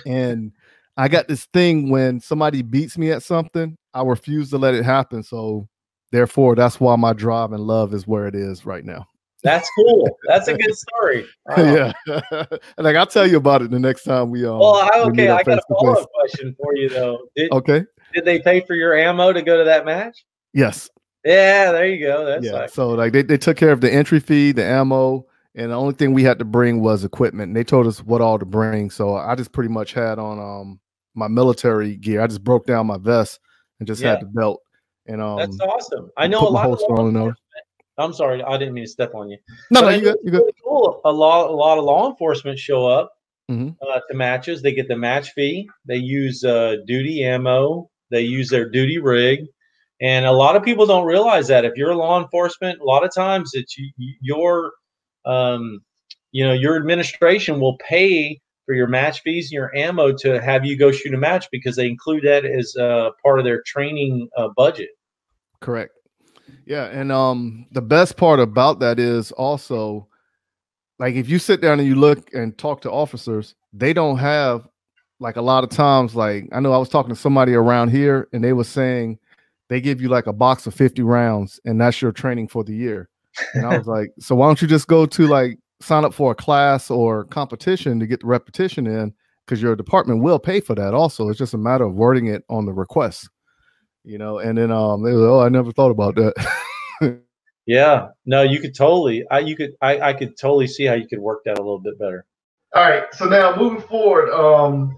[0.06, 0.52] And
[0.96, 4.84] I got this thing when somebody beats me at something, I refuse to let it
[4.84, 5.22] happen.
[5.22, 5.68] So
[6.12, 9.06] therefore, that's why my drive and love is where it is right now.
[9.42, 10.18] That's cool.
[10.26, 11.26] That's a good story.
[11.56, 11.92] Wow.
[12.06, 12.44] yeah.
[12.78, 15.38] like I'll tell you about it the next time we um Well, I, okay, up
[15.40, 17.28] I got a follow up question for you though.
[17.36, 17.84] Did, Okay.
[18.12, 20.24] did they pay for your ammo to go to that match?
[20.52, 20.90] Yes.
[21.24, 22.24] Yeah, there you go.
[22.24, 22.52] That's yeah.
[22.52, 25.74] like, So like they, they took care of the entry fee, the ammo, and the
[25.74, 27.48] only thing we had to bring was equipment.
[27.48, 28.90] And they told us what all to bring.
[28.90, 30.80] So I just pretty much had on um
[31.14, 32.20] my military gear.
[32.20, 33.40] I just broke down my vest
[33.80, 34.10] and just Yeah.
[34.10, 34.60] had the belt.
[35.06, 36.10] And um that's awesome.
[36.16, 37.36] I know a lot of law enforcement,
[37.98, 39.38] I'm sorry, I didn't mean to step on you.
[39.70, 40.16] No, But no, you good.
[40.24, 40.38] You good.
[40.40, 41.00] really cool.
[41.06, 43.10] A lot, a lot of law enforcement show up
[43.50, 43.74] Mhm.
[43.80, 44.60] uh, to matches.
[44.60, 45.66] They get the match fee.
[45.86, 47.88] They use uh, duty ammo.
[48.10, 49.46] They use their duty rig,
[50.02, 53.14] and a lot of people don't realize that if you're law enforcement, a lot of
[53.14, 54.72] times it's you, you- your,
[55.26, 55.80] um,
[56.32, 60.64] you know, your administration will pay for your match fees and your ammo to have
[60.64, 64.28] you go shoot a match because they include that as uh, part of their training
[64.36, 64.90] uh, budget.
[65.60, 65.92] Correct.
[66.66, 70.08] Yeah, and um the best part about that is also
[70.98, 74.68] like if you sit down and you look and talk to officers, they don't have
[75.20, 78.28] like a lot of times like I know I was talking to somebody around here
[78.32, 79.18] and they were saying
[79.68, 82.74] they give you like a box of 50 rounds and that's your training for the
[82.74, 83.08] year.
[83.54, 86.32] And I was like, so why don't you just go to like sign up for
[86.32, 89.12] a class or competition to get the repetition in
[89.44, 91.28] because your department will pay for that also.
[91.28, 93.28] It's just a matter of wording it on the request
[94.08, 96.32] you know and then um they were, oh i never thought about that
[97.66, 99.24] Yeah, no, you could totally.
[99.28, 99.72] I you could.
[99.82, 102.24] I I could totally see how you could work that a little bit better.
[102.76, 104.96] all right so now moving forward um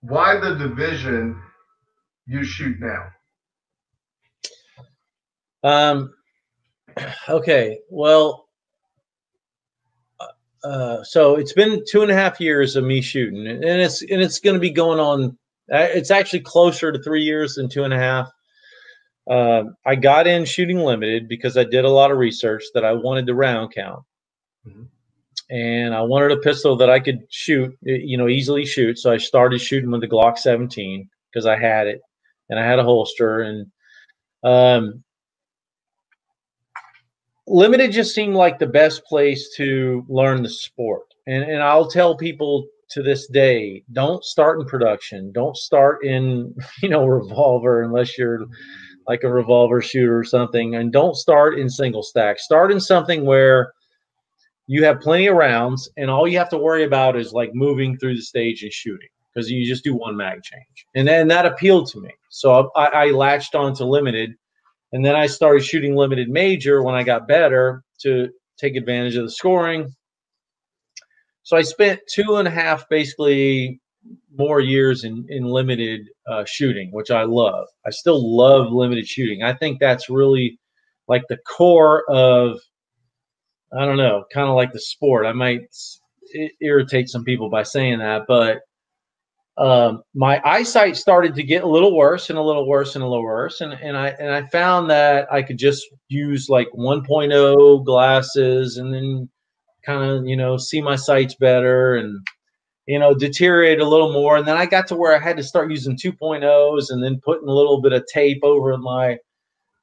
[0.00, 1.38] why the division
[2.26, 3.04] you shoot now
[5.62, 6.14] Um,
[7.28, 8.48] okay, well,
[10.20, 14.02] uh, uh, so it's been two and a half years of me shooting, and it's
[14.02, 15.38] and it's going to be going on.
[15.72, 18.30] uh, It's actually closer to three years than two and a half.
[19.30, 22.92] Uh, I got in shooting limited because I did a lot of research that I
[22.92, 24.02] wanted the round count,
[24.68, 24.88] Mhm.
[25.50, 28.98] and I wanted a pistol that I could shoot, you know, easily shoot.
[28.98, 32.00] So I started shooting with the Glock 17 because I had it,
[32.50, 33.66] and I had a holster, and
[34.44, 35.02] um,
[37.46, 41.02] limited just seemed like the best place to learn the sport.
[41.26, 45.32] And and i'll tell people to this day don't start in production.
[45.32, 48.46] Don't start in you know revolver unless you're
[49.06, 50.76] like a revolver shooter or something.
[50.76, 52.38] And don't start in single stack.
[52.38, 53.72] Start in something where
[54.66, 57.98] you have plenty of rounds and all you have to worry about is like moving
[57.98, 60.86] through the stage and shooting because you just do one mag change.
[60.94, 62.10] And then that appealed to me.
[62.30, 64.34] So i, I latched on to limited
[64.94, 68.28] and then I started shooting limited major when I got better to
[68.58, 69.92] take advantage of the scoring.
[71.42, 73.80] So I spent two and a half, basically
[74.32, 77.66] more years in, in limited uh, shooting, which I love.
[77.84, 79.42] I still love limited shooting.
[79.42, 80.60] I think that's really
[81.08, 82.60] like the core of,
[83.76, 85.26] I don't know, kind of like the sport.
[85.26, 85.62] I might
[86.60, 88.60] irritate some people by saying that, but
[89.56, 93.06] um, my eyesight started to get a little worse and a little worse and a
[93.06, 97.84] little worse, and, and I and I found that I could just use like 1.0
[97.84, 99.28] glasses and then
[99.86, 102.26] kind of you know see my sights better and
[102.86, 105.42] you know deteriorate a little more, and then I got to where I had to
[105.44, 109.18] start using 2.0s and then putting a little bit of tape over my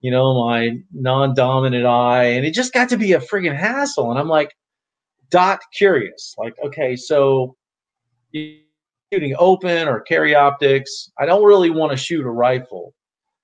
[0.01, 4.19] you know my non-dominant eye, and it just got to be a friggin' hassle, and
[4.19, 4.53] I'm like
[5.29, 7.55] dot curious, like okay, so
[9.11, 11.11] shooting open or carry optics.
[11.19, 12.93] I don't really want to shoot a rifle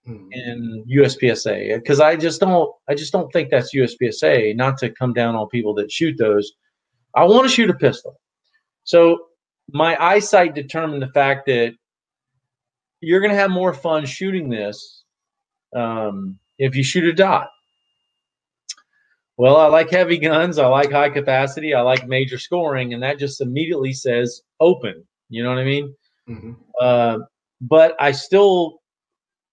[0.05, 4.55] in USPSA because I just don't I just don't think that's USPSA.
[4.55, 6.53] Not to come down on people that shoot those.
[7.13, 8.19] I want to shoot a pistol.
[8.83, 9.17] So
[9.73, 11.73] my eyesight determined the fact that
[13.01, 15.03] you're going to have more fun shooting this
[15.75, 17.49] um, if you shoot a dot.
[19.35, 20.57] Well, I like heavy guns.
[20.57, 21.73] I like high capacity.
[21.73, 25.05] I like major scoring, and that just immediately says open.
[25.29, 25.95] You know what I mean?
[26.79, 27.19] Uh,
[27.61, 28.79] but I still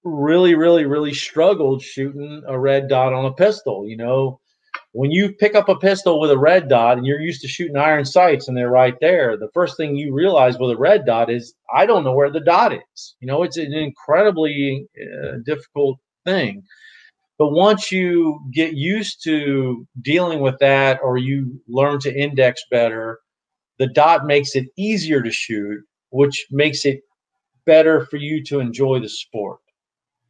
[0.05, 3.89] really, really, really struggled shooting a red dot on a pistol.
[3.89, 4.41] You know,
[4.93, 7.77] when you pick up a pistol with a red dot and you're used to shooting
[7.77, 11.31] iron sights and they're right there, the first thing you realize with a red dot
[11.31, 13.17] is I don't know where the dot is.
[13.21, 16.63] You know, it's an incredibly uh, difficult thing.
[17.39, 23.19] But once you get used to dealing with that or you learn to index better,
[23.79, 27.01] the dot makes it easier to shoot, which makes it
[27.67, 29.59] better for you to enjoy the sport.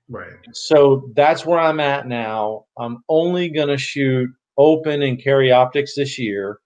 [0.08, 0.32] Right.
[0.52, 2.64] So that's where I'm at now.
[2.78, 6.58] I'm only going to shoot open and carry optics this year.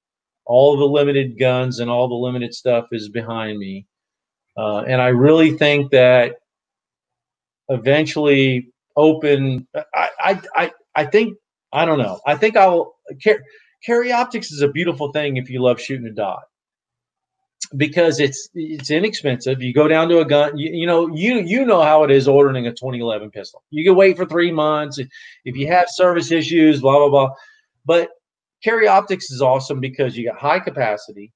[0.45, 3.87] All the limited guns and all the limited stuff is behind me.
[4.57, 6.37] Uh, and I really think that
[7.69, 11.37] eventually open, I, I, I, I think,
[11.73, 12.21] I don't know.
[12.27, 13.43] I think I'll car-
[13.85, 16.43] carry optics is a beautiful thing if you love shooting a dot
[17.77, 19.63] because it's it's inexpensive.
[19.63, 22.27] You go down to a gun, you, you know, you you know how it is
[22.29, 23.63] ordering a 2011 pistol.
[23.71, 27.35] You can wait for three months if you have service issues, blah blah blah.
[27.85, 28.11] But
[28.63, 31.33] carry optics is awesome because you got high capacity,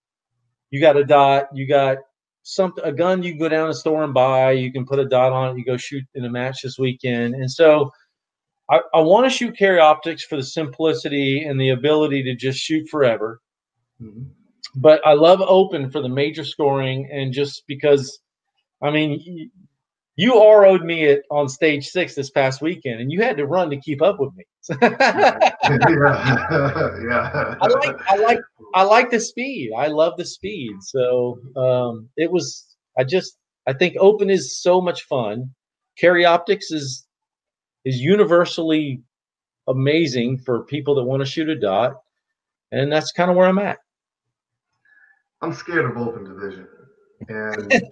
[0.71, 1.99] you got a dot, you got
[2.45, 4.53] something a gun you can go down to store and buy.
[4.53, 5.59] You can put a dot on it.
[5.59, 7.91] You go shoot in a match this weekend, and so
[8.71, 12.59] I, I want to shoot carry optics for the simplicity and the ability to just
[12.59, 13.41] shoot forever.
[14.01, 14.27] Mhm.
[14.75, 18.21] But I love open for the major scoring and just because,
[18.83, 19.51] I mean,
[20.17, 23.71] you RO'd me at, on stage six this past weekend, and you had to run
[23.71, 24.45] to keep up with me.
[24.71, 25.53] I
[27.09, 28.39] yeah, I like, I like,
[28.75, 29.73] I like the speed.
[29.77, 30.73] I love the speed.
[30.81, 32.67] So um, it was.
[32.99, 35.51] I just, I think open is so much fun.
[35.99, 37.07] Carry optics is
[37.85, 39.03] is universally
[39.67, 41.95] amazing for people that want to shoot a dot,
[42.71, 43.79] and that's kind of where I'm at.
[45.43, 46.69] I'm scared of open division.
[47.29, 47.83] And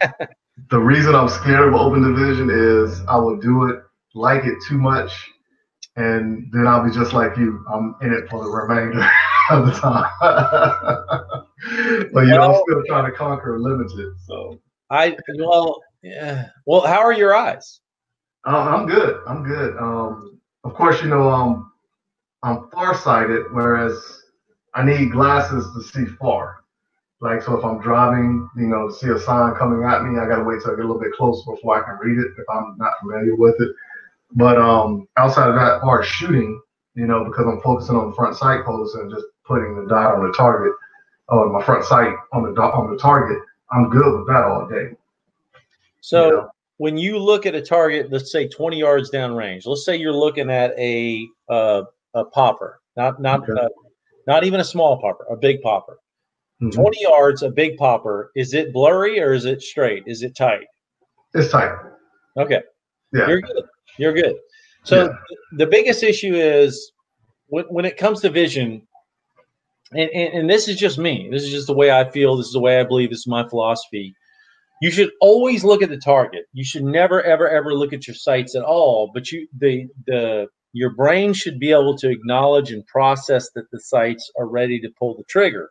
[0.70, 3.82] the reason I'm scared of open division is I will do it,
[4.14, 5.12] like it too much,
[5.96, 7.64] and then I'll be just like you.
[7.72, 9.00] I'm in it for the remainder
[9.50, 10.10] of the time.
[12.12, 14.14] but you know, I'm still trying to conquer limited.
[14.26, 16.46] So I well, yeah.
[16.66, 17.80] Well, how are your eyes?
[18.46, 19.20] uh, I'm good.
[19.26, 19.76] I'm good.
[19.76, 21.72] Um, of course, you know, um,
[22.42, 24.22] I'm farsighted, whereas
[24.74, 26.59] I need glasses to see far.
[27.20, 30.42] Like, so if I'm driving, you know, see a sign coming at me, I gotta
[30.42, 32.76] wait till I get a little bit closer before I can read it if I'm
[32.78, 33.70] not familiar with it.
[34.32, 36.60] But um, outside of that, as shooting,
[36.94, 40.14] you know, because I'm focusing on the front sight post and just putting the dot
[40.14, 40.72] on the target,
[41.28, 43.38] or my front sight on the dot on the target,
[43.70, 44.96] I'm good with that all day.
[46.00, 46.46] So Yeah.
[46.78, 50.50] when you look at a target, let's say 20 yards downrange, let's say you're looking
[50.50, 51.82] at a uh,
[52.14, 53.60] a popper, not not Okay.
[53.60, 53.68] uh,
[54.26, 55.98] not even a small popper, a big popper.
[56.62, 56.72] Mhm.
[56.74, 58.30] 20 yards, a big popper.
[58.36, 60.02] Is it blurry or is it straight?
[60.06, 60.66] Is it tight?
[61.34, 61.74] It's tight.
[62.36, 62.62] Okay,
[63.12, 63.28] Yeah.
[63.28, 63.64] you're good.
[63.98, 64.36] You're good.
[64.84, 65.16] So Yeah.
[65.52, 66.92] the biggest issue is
[67.48, 68.86] when when it comes to vision.
[69.92, 71.28] And, and, and this is just me.
[71.32, 72.36] This is just the way I feel.
[72.36, 73.10] This is the way I believe.
[73.10, 74.14] This is my philosophy.
[74.80, 76.44] You should always look at the target.
[76.52, 79.10] You should never, ever, ever look at your sights at all.
[79.12, 83.80] But you, the, the, your brain should be able to acknowledge and process that the
[83.80, 85.70] sights are ready to pull the trigger.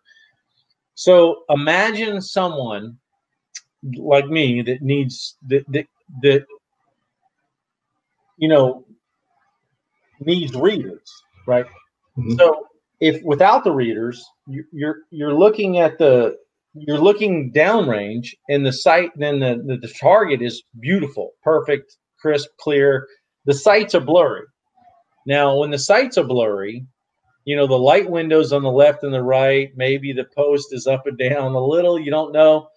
[0.99, 2.97] So imagine someone
[3.95, 5.85] like me that needs that that,
[6.23, 6.45] that
[8.37, 8.83] you know
[10.19, 11.09] needs readers,
[11.47, 11.65] right?
[12.17, 12.37] Mhm.
[12.37, 12.67] So
[12.99, 16.37] if without the readers, you- you're you're looking at the
[16.73, 22.49] you're looking downrange, and the sight then the, the the target is beautiful, perfect, crisp,
[22.59, 23.07] clear.
[23.45, 24.43] The sights are blurry.
[25.25, 26.85] Now, when the sights are blurry,
[27.49, 30.85] you know the light windows on the left and the right, maybe the post is
[30.85, 31.97] up and down a little.
[31.99, 32.69] You don't know.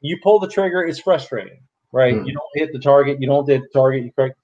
[0.00, 1.60] You pull the trigger, it's frustrating,
[1.92, 2.16] right?
[2.16, 2.26] Mhm.
[2.26, 3.20] You don't hit the target.
[3.20, 4.02] You don't hit the target.
[4.02, 4.36] You correct.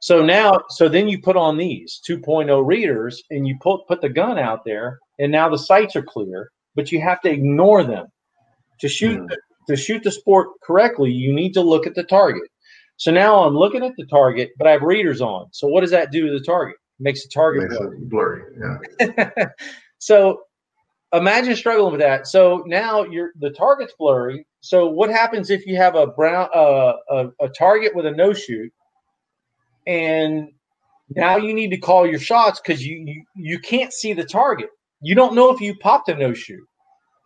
[0.00, 4.10] So now, so then you put on these 2.0 readers and you put put the
[4.10, 8.08] gun out there, and now the sights are clear, but you have to ignore them
[8.80, 9.38] to shoot the,
[9.68, 11.10] to shoot the sport correctly.
[11.10, 12.50] You need to look at the target.
[12.98, 15.48] So now I'm looking at the target, but I have readers on.
[15.52, 16.76] So what does that do to the target?
[16.98, 17.98] Makes the target Makes blurry.
[18.00, 18.42] blurry.
[18.98, 19.46] Yeah.
[19.98, 20.42] so
[21.12, 22.26] imagine struggling with that.
[22.26, 24.46] So now you're the target's blurry.
[24.60, 28.32] So what happens if you have a brown uh, a, a target with a no
[28.32, 28.72] shoot,
[29.86, 30.48] and
[31.10, 34.68] now you need to call your shots because you, you you can't see the target.
[35.00, 36.66] You don't know if you popped a no shoot.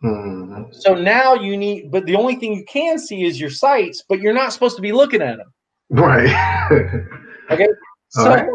[0.03, 0.73] Mhm.
[0.73, 4.19] So now you need, but the only thing you can see is your sights, but
[4.19, 5.53] you're not supposed to be looking at them.
[5.89, 6.29] Right.
[7.51, 7.67] Okay.
[8.09, 8.47] So right.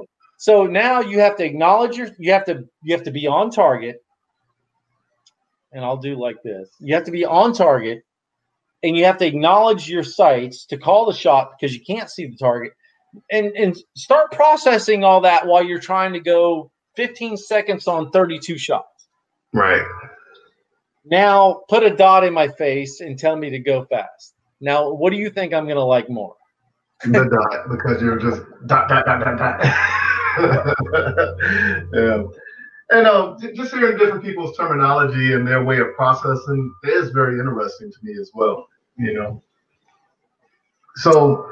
[0.46, 3.50] So now you have to acknowledge your you have to you have to be on
[3.50, 4.04] target.
[5.72, 6.68] And I'll do like this.
[6.78, 8.04] You have to be on target
[8.84, 12.28] and you have to acknowledge your sights to call the shot because you can't see
[12.28, 12.74] the target.
[13.32, 18.56] And and start processing all that while you're trying to go 15 seconds on 32
[18.56, 19.08] shots.
[19.52, 19.82] right.
[21.04, 24.34] Now put a dot in my face and tell me to go fast.
[24.60, 26.36] Now, what do you think I'm going to like more?
[27.02, 30.02] The dot because you're just dot dot dot dot dot.
[31.94, 32.22] yeah.
[32.90, 37.38] And uh, j- just hearing different people's terminology and their way of processing is very
[37.40, 38.66] interesting to me as well.
[38.98, 39.42] You know.
[40.96, 41.50] So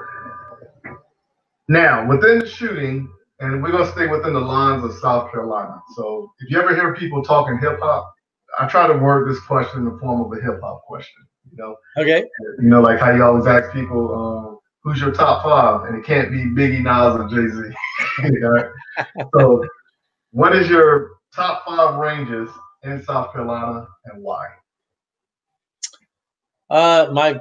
[1.68, 3.10] now within the shooting,
[3.40, 5.82] and we're gonna stay within the lines of South Carolina.
[5.96, 8.14] So if you ever hear people talking hip hop,
[8.58, 11.26] I try to word this question in the form of a hip hop question.
[11.50, 12.24] You know, Okay.
[12.60, 15.88] you know, like how you always ask people, um, who's your top five?
[15.88, 18.68] And it can't be Biggie, Nas, or Jay Z.
[19.36, 19.66] so,
[20.30, 22.48] what is your top five ranges
[22.84, 24.46] in South Carolina and why?
[26.70, 27.40] Uh, my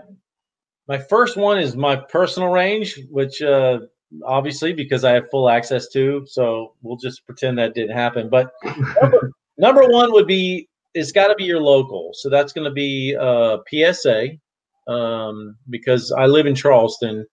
[0.88, 3.80] my first one is my personal range, which uh,
[4.26, 8.30] obviously because I have full access to, so we'll just pretend that didn't happen.
[8.30, 8.52] But
[9.02, 12.74] number, number one would be it's got to be your local, so that's going to
[12.74, 14.30] be uh, PSA
[14.88, 17.26] um, because I live in Charleston,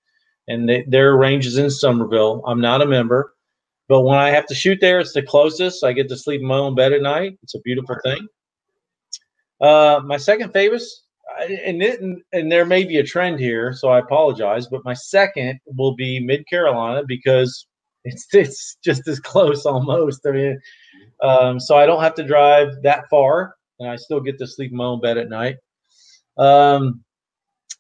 [0.51, 2.43] and they, their range is in Summerville.
[2.45, 3.35] I'm not a member,
[3.89, 5.85] but when I have to shoot there, it's the closest.
[5.85, 7.39] I get to sleep in my own bed at night.
[7.45, 8.27] It's a beautiful thing.
[9.61, 10.83] Uh, my second favorite,
[11.41, 12.01] and it,
[12.33, 16.19] and there may be a trend here, so I apologize, but my second will be
[16.19, 17.67] Mid Carolina because
[18.05, 20.27] it's it's just as close almost.
[20.27, 20.61] I mean,
[21.23, 24.73] um, so I don't have to drive that far, and I still get to sleep
[24.73, 25.59] in my own bed at night.
[26.39, 27.05] Um,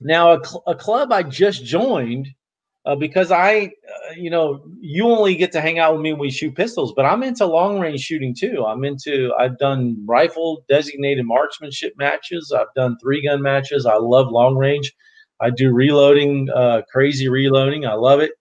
[0.00, 2.28] now, a, cl- a club I just joined
[2.86, 6.20] uh, because I, uh, you know, you only get to hang out with me when
[6.20, 8.64] we shoot pistols, but I'm into long range shooting too.
[8.66, 13.86] I'm into, I've done rifle designated marksmanship matches, I've done three gun matches.
[13.86, 14.92] I love long range.
[15.40, 17.86] I do reloading, uh, crazy reloading.
[17.86, 18.32] I love it.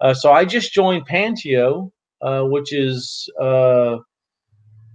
[0.00, 1.90] Uh, so I just joined Panteo,
[2.22, 3.96] uh, which is uh,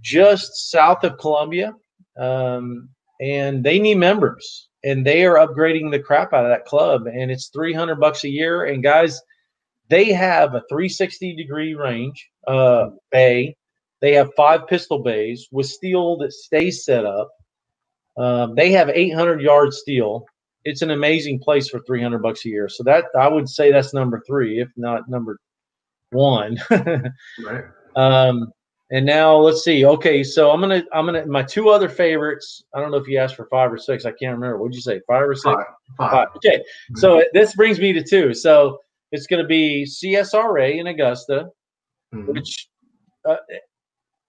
[0.00, 1.74] just south of Columbia,
[2.18, 2.88] um,
[3.20, 7.30] and they need members and they are upgrading the crap out of that club and
[7.30, 8.64] it's 300 bucks a year.
[8.64, 9.20] And guys
[9.88, 13.54] they have a 360 degree range uh, bay.
[14.00, 17.30] They have five pistol bays with steel that stays set up.
[18.16, 20.24] Um, they have 800 yard steel.
[20.64, 22.68] It's an amazing place for 300 bucks a year.
[22.68, 25.38] So that i would say that's number three if not number
[26.10, 26.58] one.
[27.44, 27.64] Right.
[27.94, 28.50] Um,
[28.92, 29.86] and now let's see.
[29.86, 32.62] Okay, so I'm gonna I'm gonna my two other favorites.
[32.74, 34.04] I don't know if you asked for five or six.
[34.04, 34.58] I can't remember.
[34.58, 35.00] What'd you say?
[35.08, 35.44] Five or six?
[35.44, 35.64] Five.
[35.96, 36.10] Five.
[36.10, 36.28] Five.
[36.36, 36.58] Okay.
[36.58, 36.98] Mm-hmm.
[36.98, 38.34] So this brings me to two.
[38.34, 38.78] So
[39.10, 41.48] it's gonna be CSRA in Augusta,
[42.14, 42.32] mm-hmm.
[42.32, 42.68] which,
[43.26, 43.36] uh,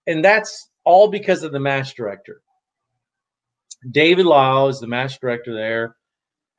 [0.08, 2.42] and that's all because of the match director.
[3.92, 5.98] David Lyle is the match director there.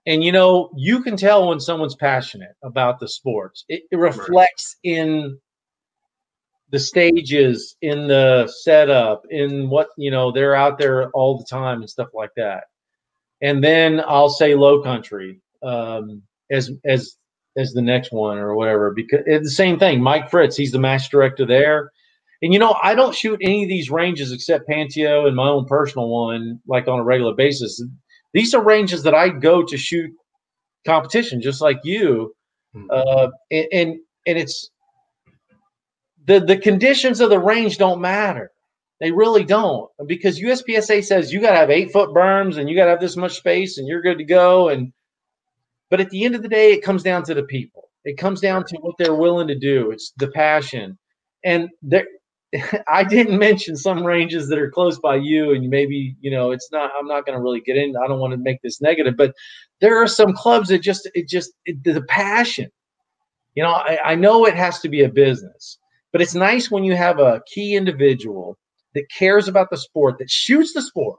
[0.05, 3.64] And you know, you can tell when someone's passionate about the sports.
[3.70, 4.92] It, it reflects right.
[4.92, 5.38] in
[6.74, 11.80] the stages in the setup in what you know they're out there all the time
[11.80, 12.64] and stuff like that.
[13.42, 17.16] And then i'll say low country um, as as
[17.56, 20.80] as the next one or whatever because it's the same thing mike fritz he's the
[20.80, 21.92] match director there.
[22.42, 25.66] And you know i don't shoot any of these ranges except panteo and my own
[25.66, 27.80] personal one like on a regular basis.
[28.32, 30.10] These are ranges that i go to shoot
[30.84, 32.34] competition just like you.
[32.72, 32.86] Hmm.
[32.90, 33.96] uh, and, and
[34.26, 34.70] and it's
[36.26, 38.50] the the conditions of the range don't matter.
[39.00, 42.76] They really don't because USPSA says you got to have eight foot berms and you
[42.76, 44.68] got to have this much space and you're good to go.
[44.68, 44.92] And
[45.90, 47.90] but at the end of the day, it comes down to the people.
[48.04, 49.90] It comes down to what they're willing to do.
[49.90, 50.98] It's the passion.
[51.44, 52.06] And there,
[52.88, 56.68] I didn't mention some ranges that are close by you, and maybe you know it's
[56.70, 56.90] not.
[56.98, 57.96] I'm not going to really get in.
[57.96, 59.34] I don't want to make this negative, but
[59.80, 62.70] there are some clubs that just it just it, the passion.
[63.54, 65.78] You know, I, I know it has to be a business,
[66.14, 68.56] but it's nice when you have a key individual
[68.94, 71.18] that cares about the sport, that shoots the sport,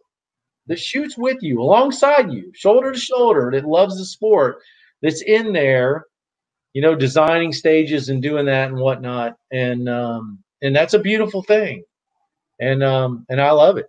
[0.68, 4.60] that shoots with you, alongside you, shoulder to shoulder, that loves the sport,
[5.02, 6.06] that's in there,
[6.72, 9.36] you know, designing stages and doing that and whatnot.
[9.52, 11.84] And um, and that's a beautiful thing.
[12.62, 13.88] And um, and I love it.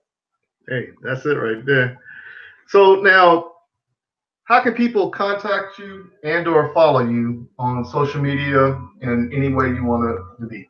[0.68, 2.00] Hey, that's it right there.
[2.66, 3.52] So now
[4.42, 9.68] how can people contact you and or follow you on social media in any way
[9.68, 10.68] you want to be?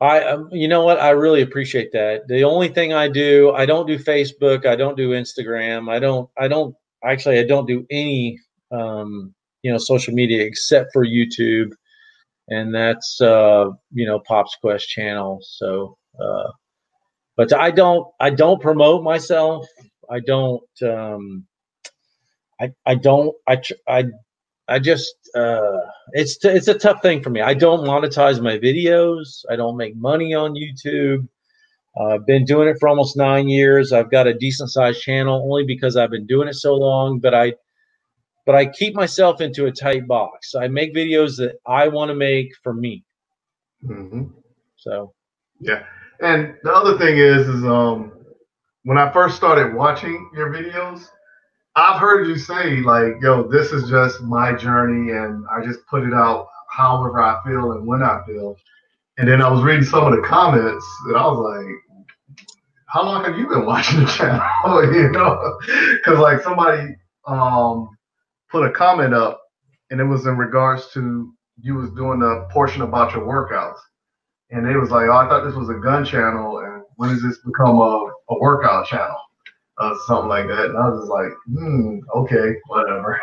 [0.00, 1.00] I, um, you know what?
[1.00, 2.28] I really appreciate that.
[2.28, 6.28] The only thing I do, I don't do Facebook, I don't do Instagram, I don't,
[6.38, 8.38] I don't actually, I don't do any,
[8.70, 11.70] um, you know, social media except for YouTube,
[12.48, 15.38] and that's, uh, you know, Pop's Quest channel.
[15.42, 16.50] So, uh,
[17.36, 19.66] but I don't, I don't promote myself.
[20.10, 21.46] I don't, um,
[22.60, 24.04] I, I don't, I, I
[24.68, 25.78] I just uh,
[26.12, 27.40] it's t- it's a tough thing for me.
[27.40, 29.44] I don't monetize my videos.
[29.50, 31.28] I don't make money on YouTube.
[31.98, 33.92] Uh, I've been doing it for almost nine years.
[33.92, 37.20] I've got a decent sized channel only because I've been doing it so long.
[37.20, 37.54] But I
[38.44, 40.54] but I keep myself into a tight box.
[40.54, 43.04] I make videos that I want to make for me.
[43.84, 44.24] Mm-hmm.
[44.76, 45.12] So
[45.60, 45.84] yeah,
[46.20, 48.12] and the other thing is is um
[48.82, 51.08] when I first started watching your videos,
[51.76, 56.04] I've heard you say like, "Yo, this is just my journey, and I just put
[56.04, 58.56] it out however I feel and when I feel."
[59.18, 62.46] And then I was reading some of the comments, and I was like,
[62.86, 64.42] "How long have you been watching the channel?"
[64.94, 65.58] you know,
[65.96, 66.96] because like somebody
[67.26, 67.90] um,
[68.50, 69.42] put a comment up,
[69.90, 71.30] and it was in regards to
[71.60, 73.80] you was doing a portion about your workouts,
[74.50, 77.22] and it was like, "Oh, I thought this was a gun channel, and when does
[77.22, 79.18] this become a, a workout channel?"
[79.78, 80.66] Uh, something like that.
[80.66, 83.20] And I was just like, hmm, okay, whatever.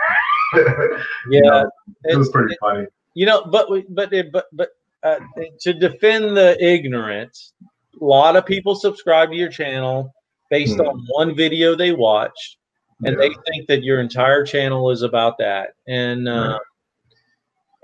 [0.55, 0.97] yeah,
[1.29, 1.69] you know,
[2.03, 2.85] it was pretty funny.
[3.15, 4.69] You know, but but but but
[5.03, 5.19] uh,
[5.61, 7.53] to defend the ignorance,
[7.99, 10.13] a lot of people subscribe to your channel
[10.49, 10.81] based hmm.
[10.81, 12.57] on one video they watched,
[13.05, 13.27] and yeah.
[13.27, 15.71] they think that your entire channel is about that.
[15.87, 16.59] And uh,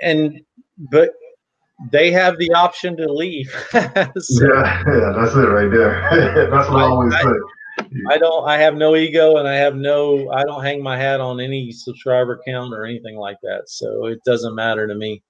[0.02, 0.42] and
[0.92, 1.12] but
[1.92, 3.50] they have the option to leave.
[3.72, 6.50] so yeah, yeah, that's it right there.
[6.50, 7.30] that's what I, I always I, say.
[8.10, 8.48] I don't.
[8.48, 10.30] I have no ego, and I have no.
[10.32, 13.64] I don't hang my hat on any subscriber count or anything like that.
[13.68, 15.24] So it doesn't matter to me.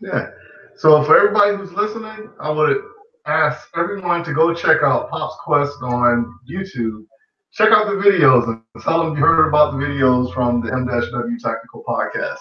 [0.00, 0.30] Yeah.
[0.76, 2.82] So for everybody who's listening, I would
[3.26, 7.04] ask everyone to go check out Pop's Quest on YouTube.
[7.52, 11.38] Check out the videos and tell them you heard about the videos from the M-W
[11.38, 12.38] Tactical Podcast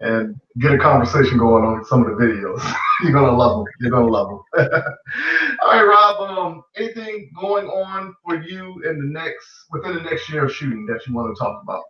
[0.00, 2.74] and get a conversation going on some of the videos.
[3.02, 3.72] You're gonna love them.
[3.80, 4.68] You're gonna love them.
[5.66, 6.38] All right, Rob.
[6.38, 10.86] Um, anything going on for you in the next within the next year of shooting
[10.86, 11.82] that you want to talk about?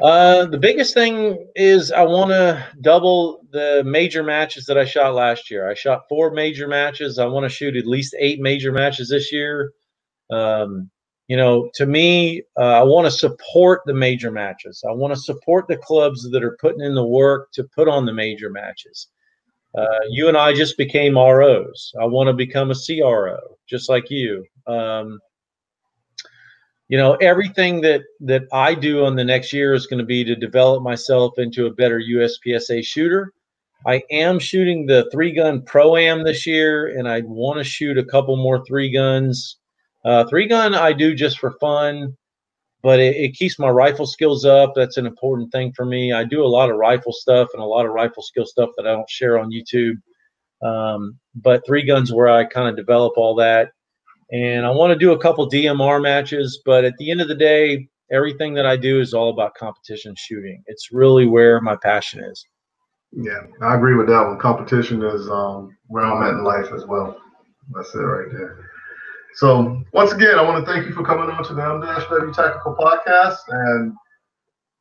[0.00, 5.14] Uh, the biggest thing is I want to double the major matches that I shot
[5.14, 5.68] last year.
[5.68, 7.18] I shot four major matches.
[7.18, 9.72] I want to shoot at least eight major matches this year.
[10.30, 10.88] Um,
[11.26, 14.84] you know, to me, uh, I want to support the major matches.
[14.88, 18.06] I want to support the clubs that are putting in the work to put on
[18.06, 19.08] the major matches.
[19.76, 21.92] Uh, you and I just became ROs.
[22.00, 23.38] I want to become a CRO,
[23.68, 24.44] just like you.
[24.66, 25.18] Um,
[26.88, 30.24] you know, everything that that I do on the next year is going to be
[30.24, 33.32] to develop myself into a better USPSA shooter.
[33.86, 37.98] I am shooting the three gun pro am this year, and I want to shoot
[37.98, 39.58] a couple more three guns
[40.06, 42.16] uh, three gun I do just for fun,
[42.86, 44.74] but it, it, keeps my rifle skills up.
[44.76, 46.12] That's an important thing for me.
[46.12, 48.86] I do a lot of rifle stuff and a lot of rifle skill stuff that
[48.86, 49.96] I don't share on YouTube.
[50.64, 53.72] Um, but three guns where I kind of develop all that.
[54.30, 57.34] And I want to do a couple DMR matches, but at the end of the
[57.34, 60.62] day, everything that I do is all about competition shooting.
[60.66, 62.46] It's really where my passion is.
[63.10, 64.38] Yeah, I agree with that one.
[64.38, 67.20] Competition is um, where I'm at in life as well.
[67.74, 68.70] That's it right there.
[69.36, 72.74] So once again, I want to thank you for coming on to the M-W Tactical
[72.74, 73.36] Podcast.
[73.48, 73.92] And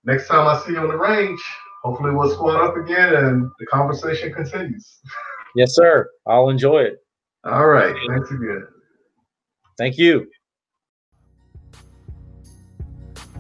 [0.05, 1.41] next time I see you on the range,
[1.83, 4.99] hopefully we'll squad up again and the conversation continues.
[5.57, 6.09] Yes, sir.
[6.27, 6.97] I'll enjoy it.
[7.45, 7.95] All right.
[8.09, 8.67] Thanks again.
[9.77, 10.27] Thank you.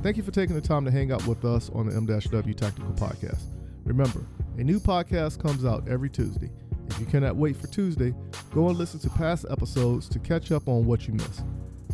[0.01, 2.93] Thank you for taking the time to hang out with us on the M-W Tactical
[2.93, 3.41] Podcast.
[3.83, 4.25] Remember,
[4.57, 6.49] a new podcast comes out every Tuesday.
[6.89, 8.15] If you cannot wait for Tuesday,
[8.53, 11.43] go and listen to past episodes to catch up on what you missed.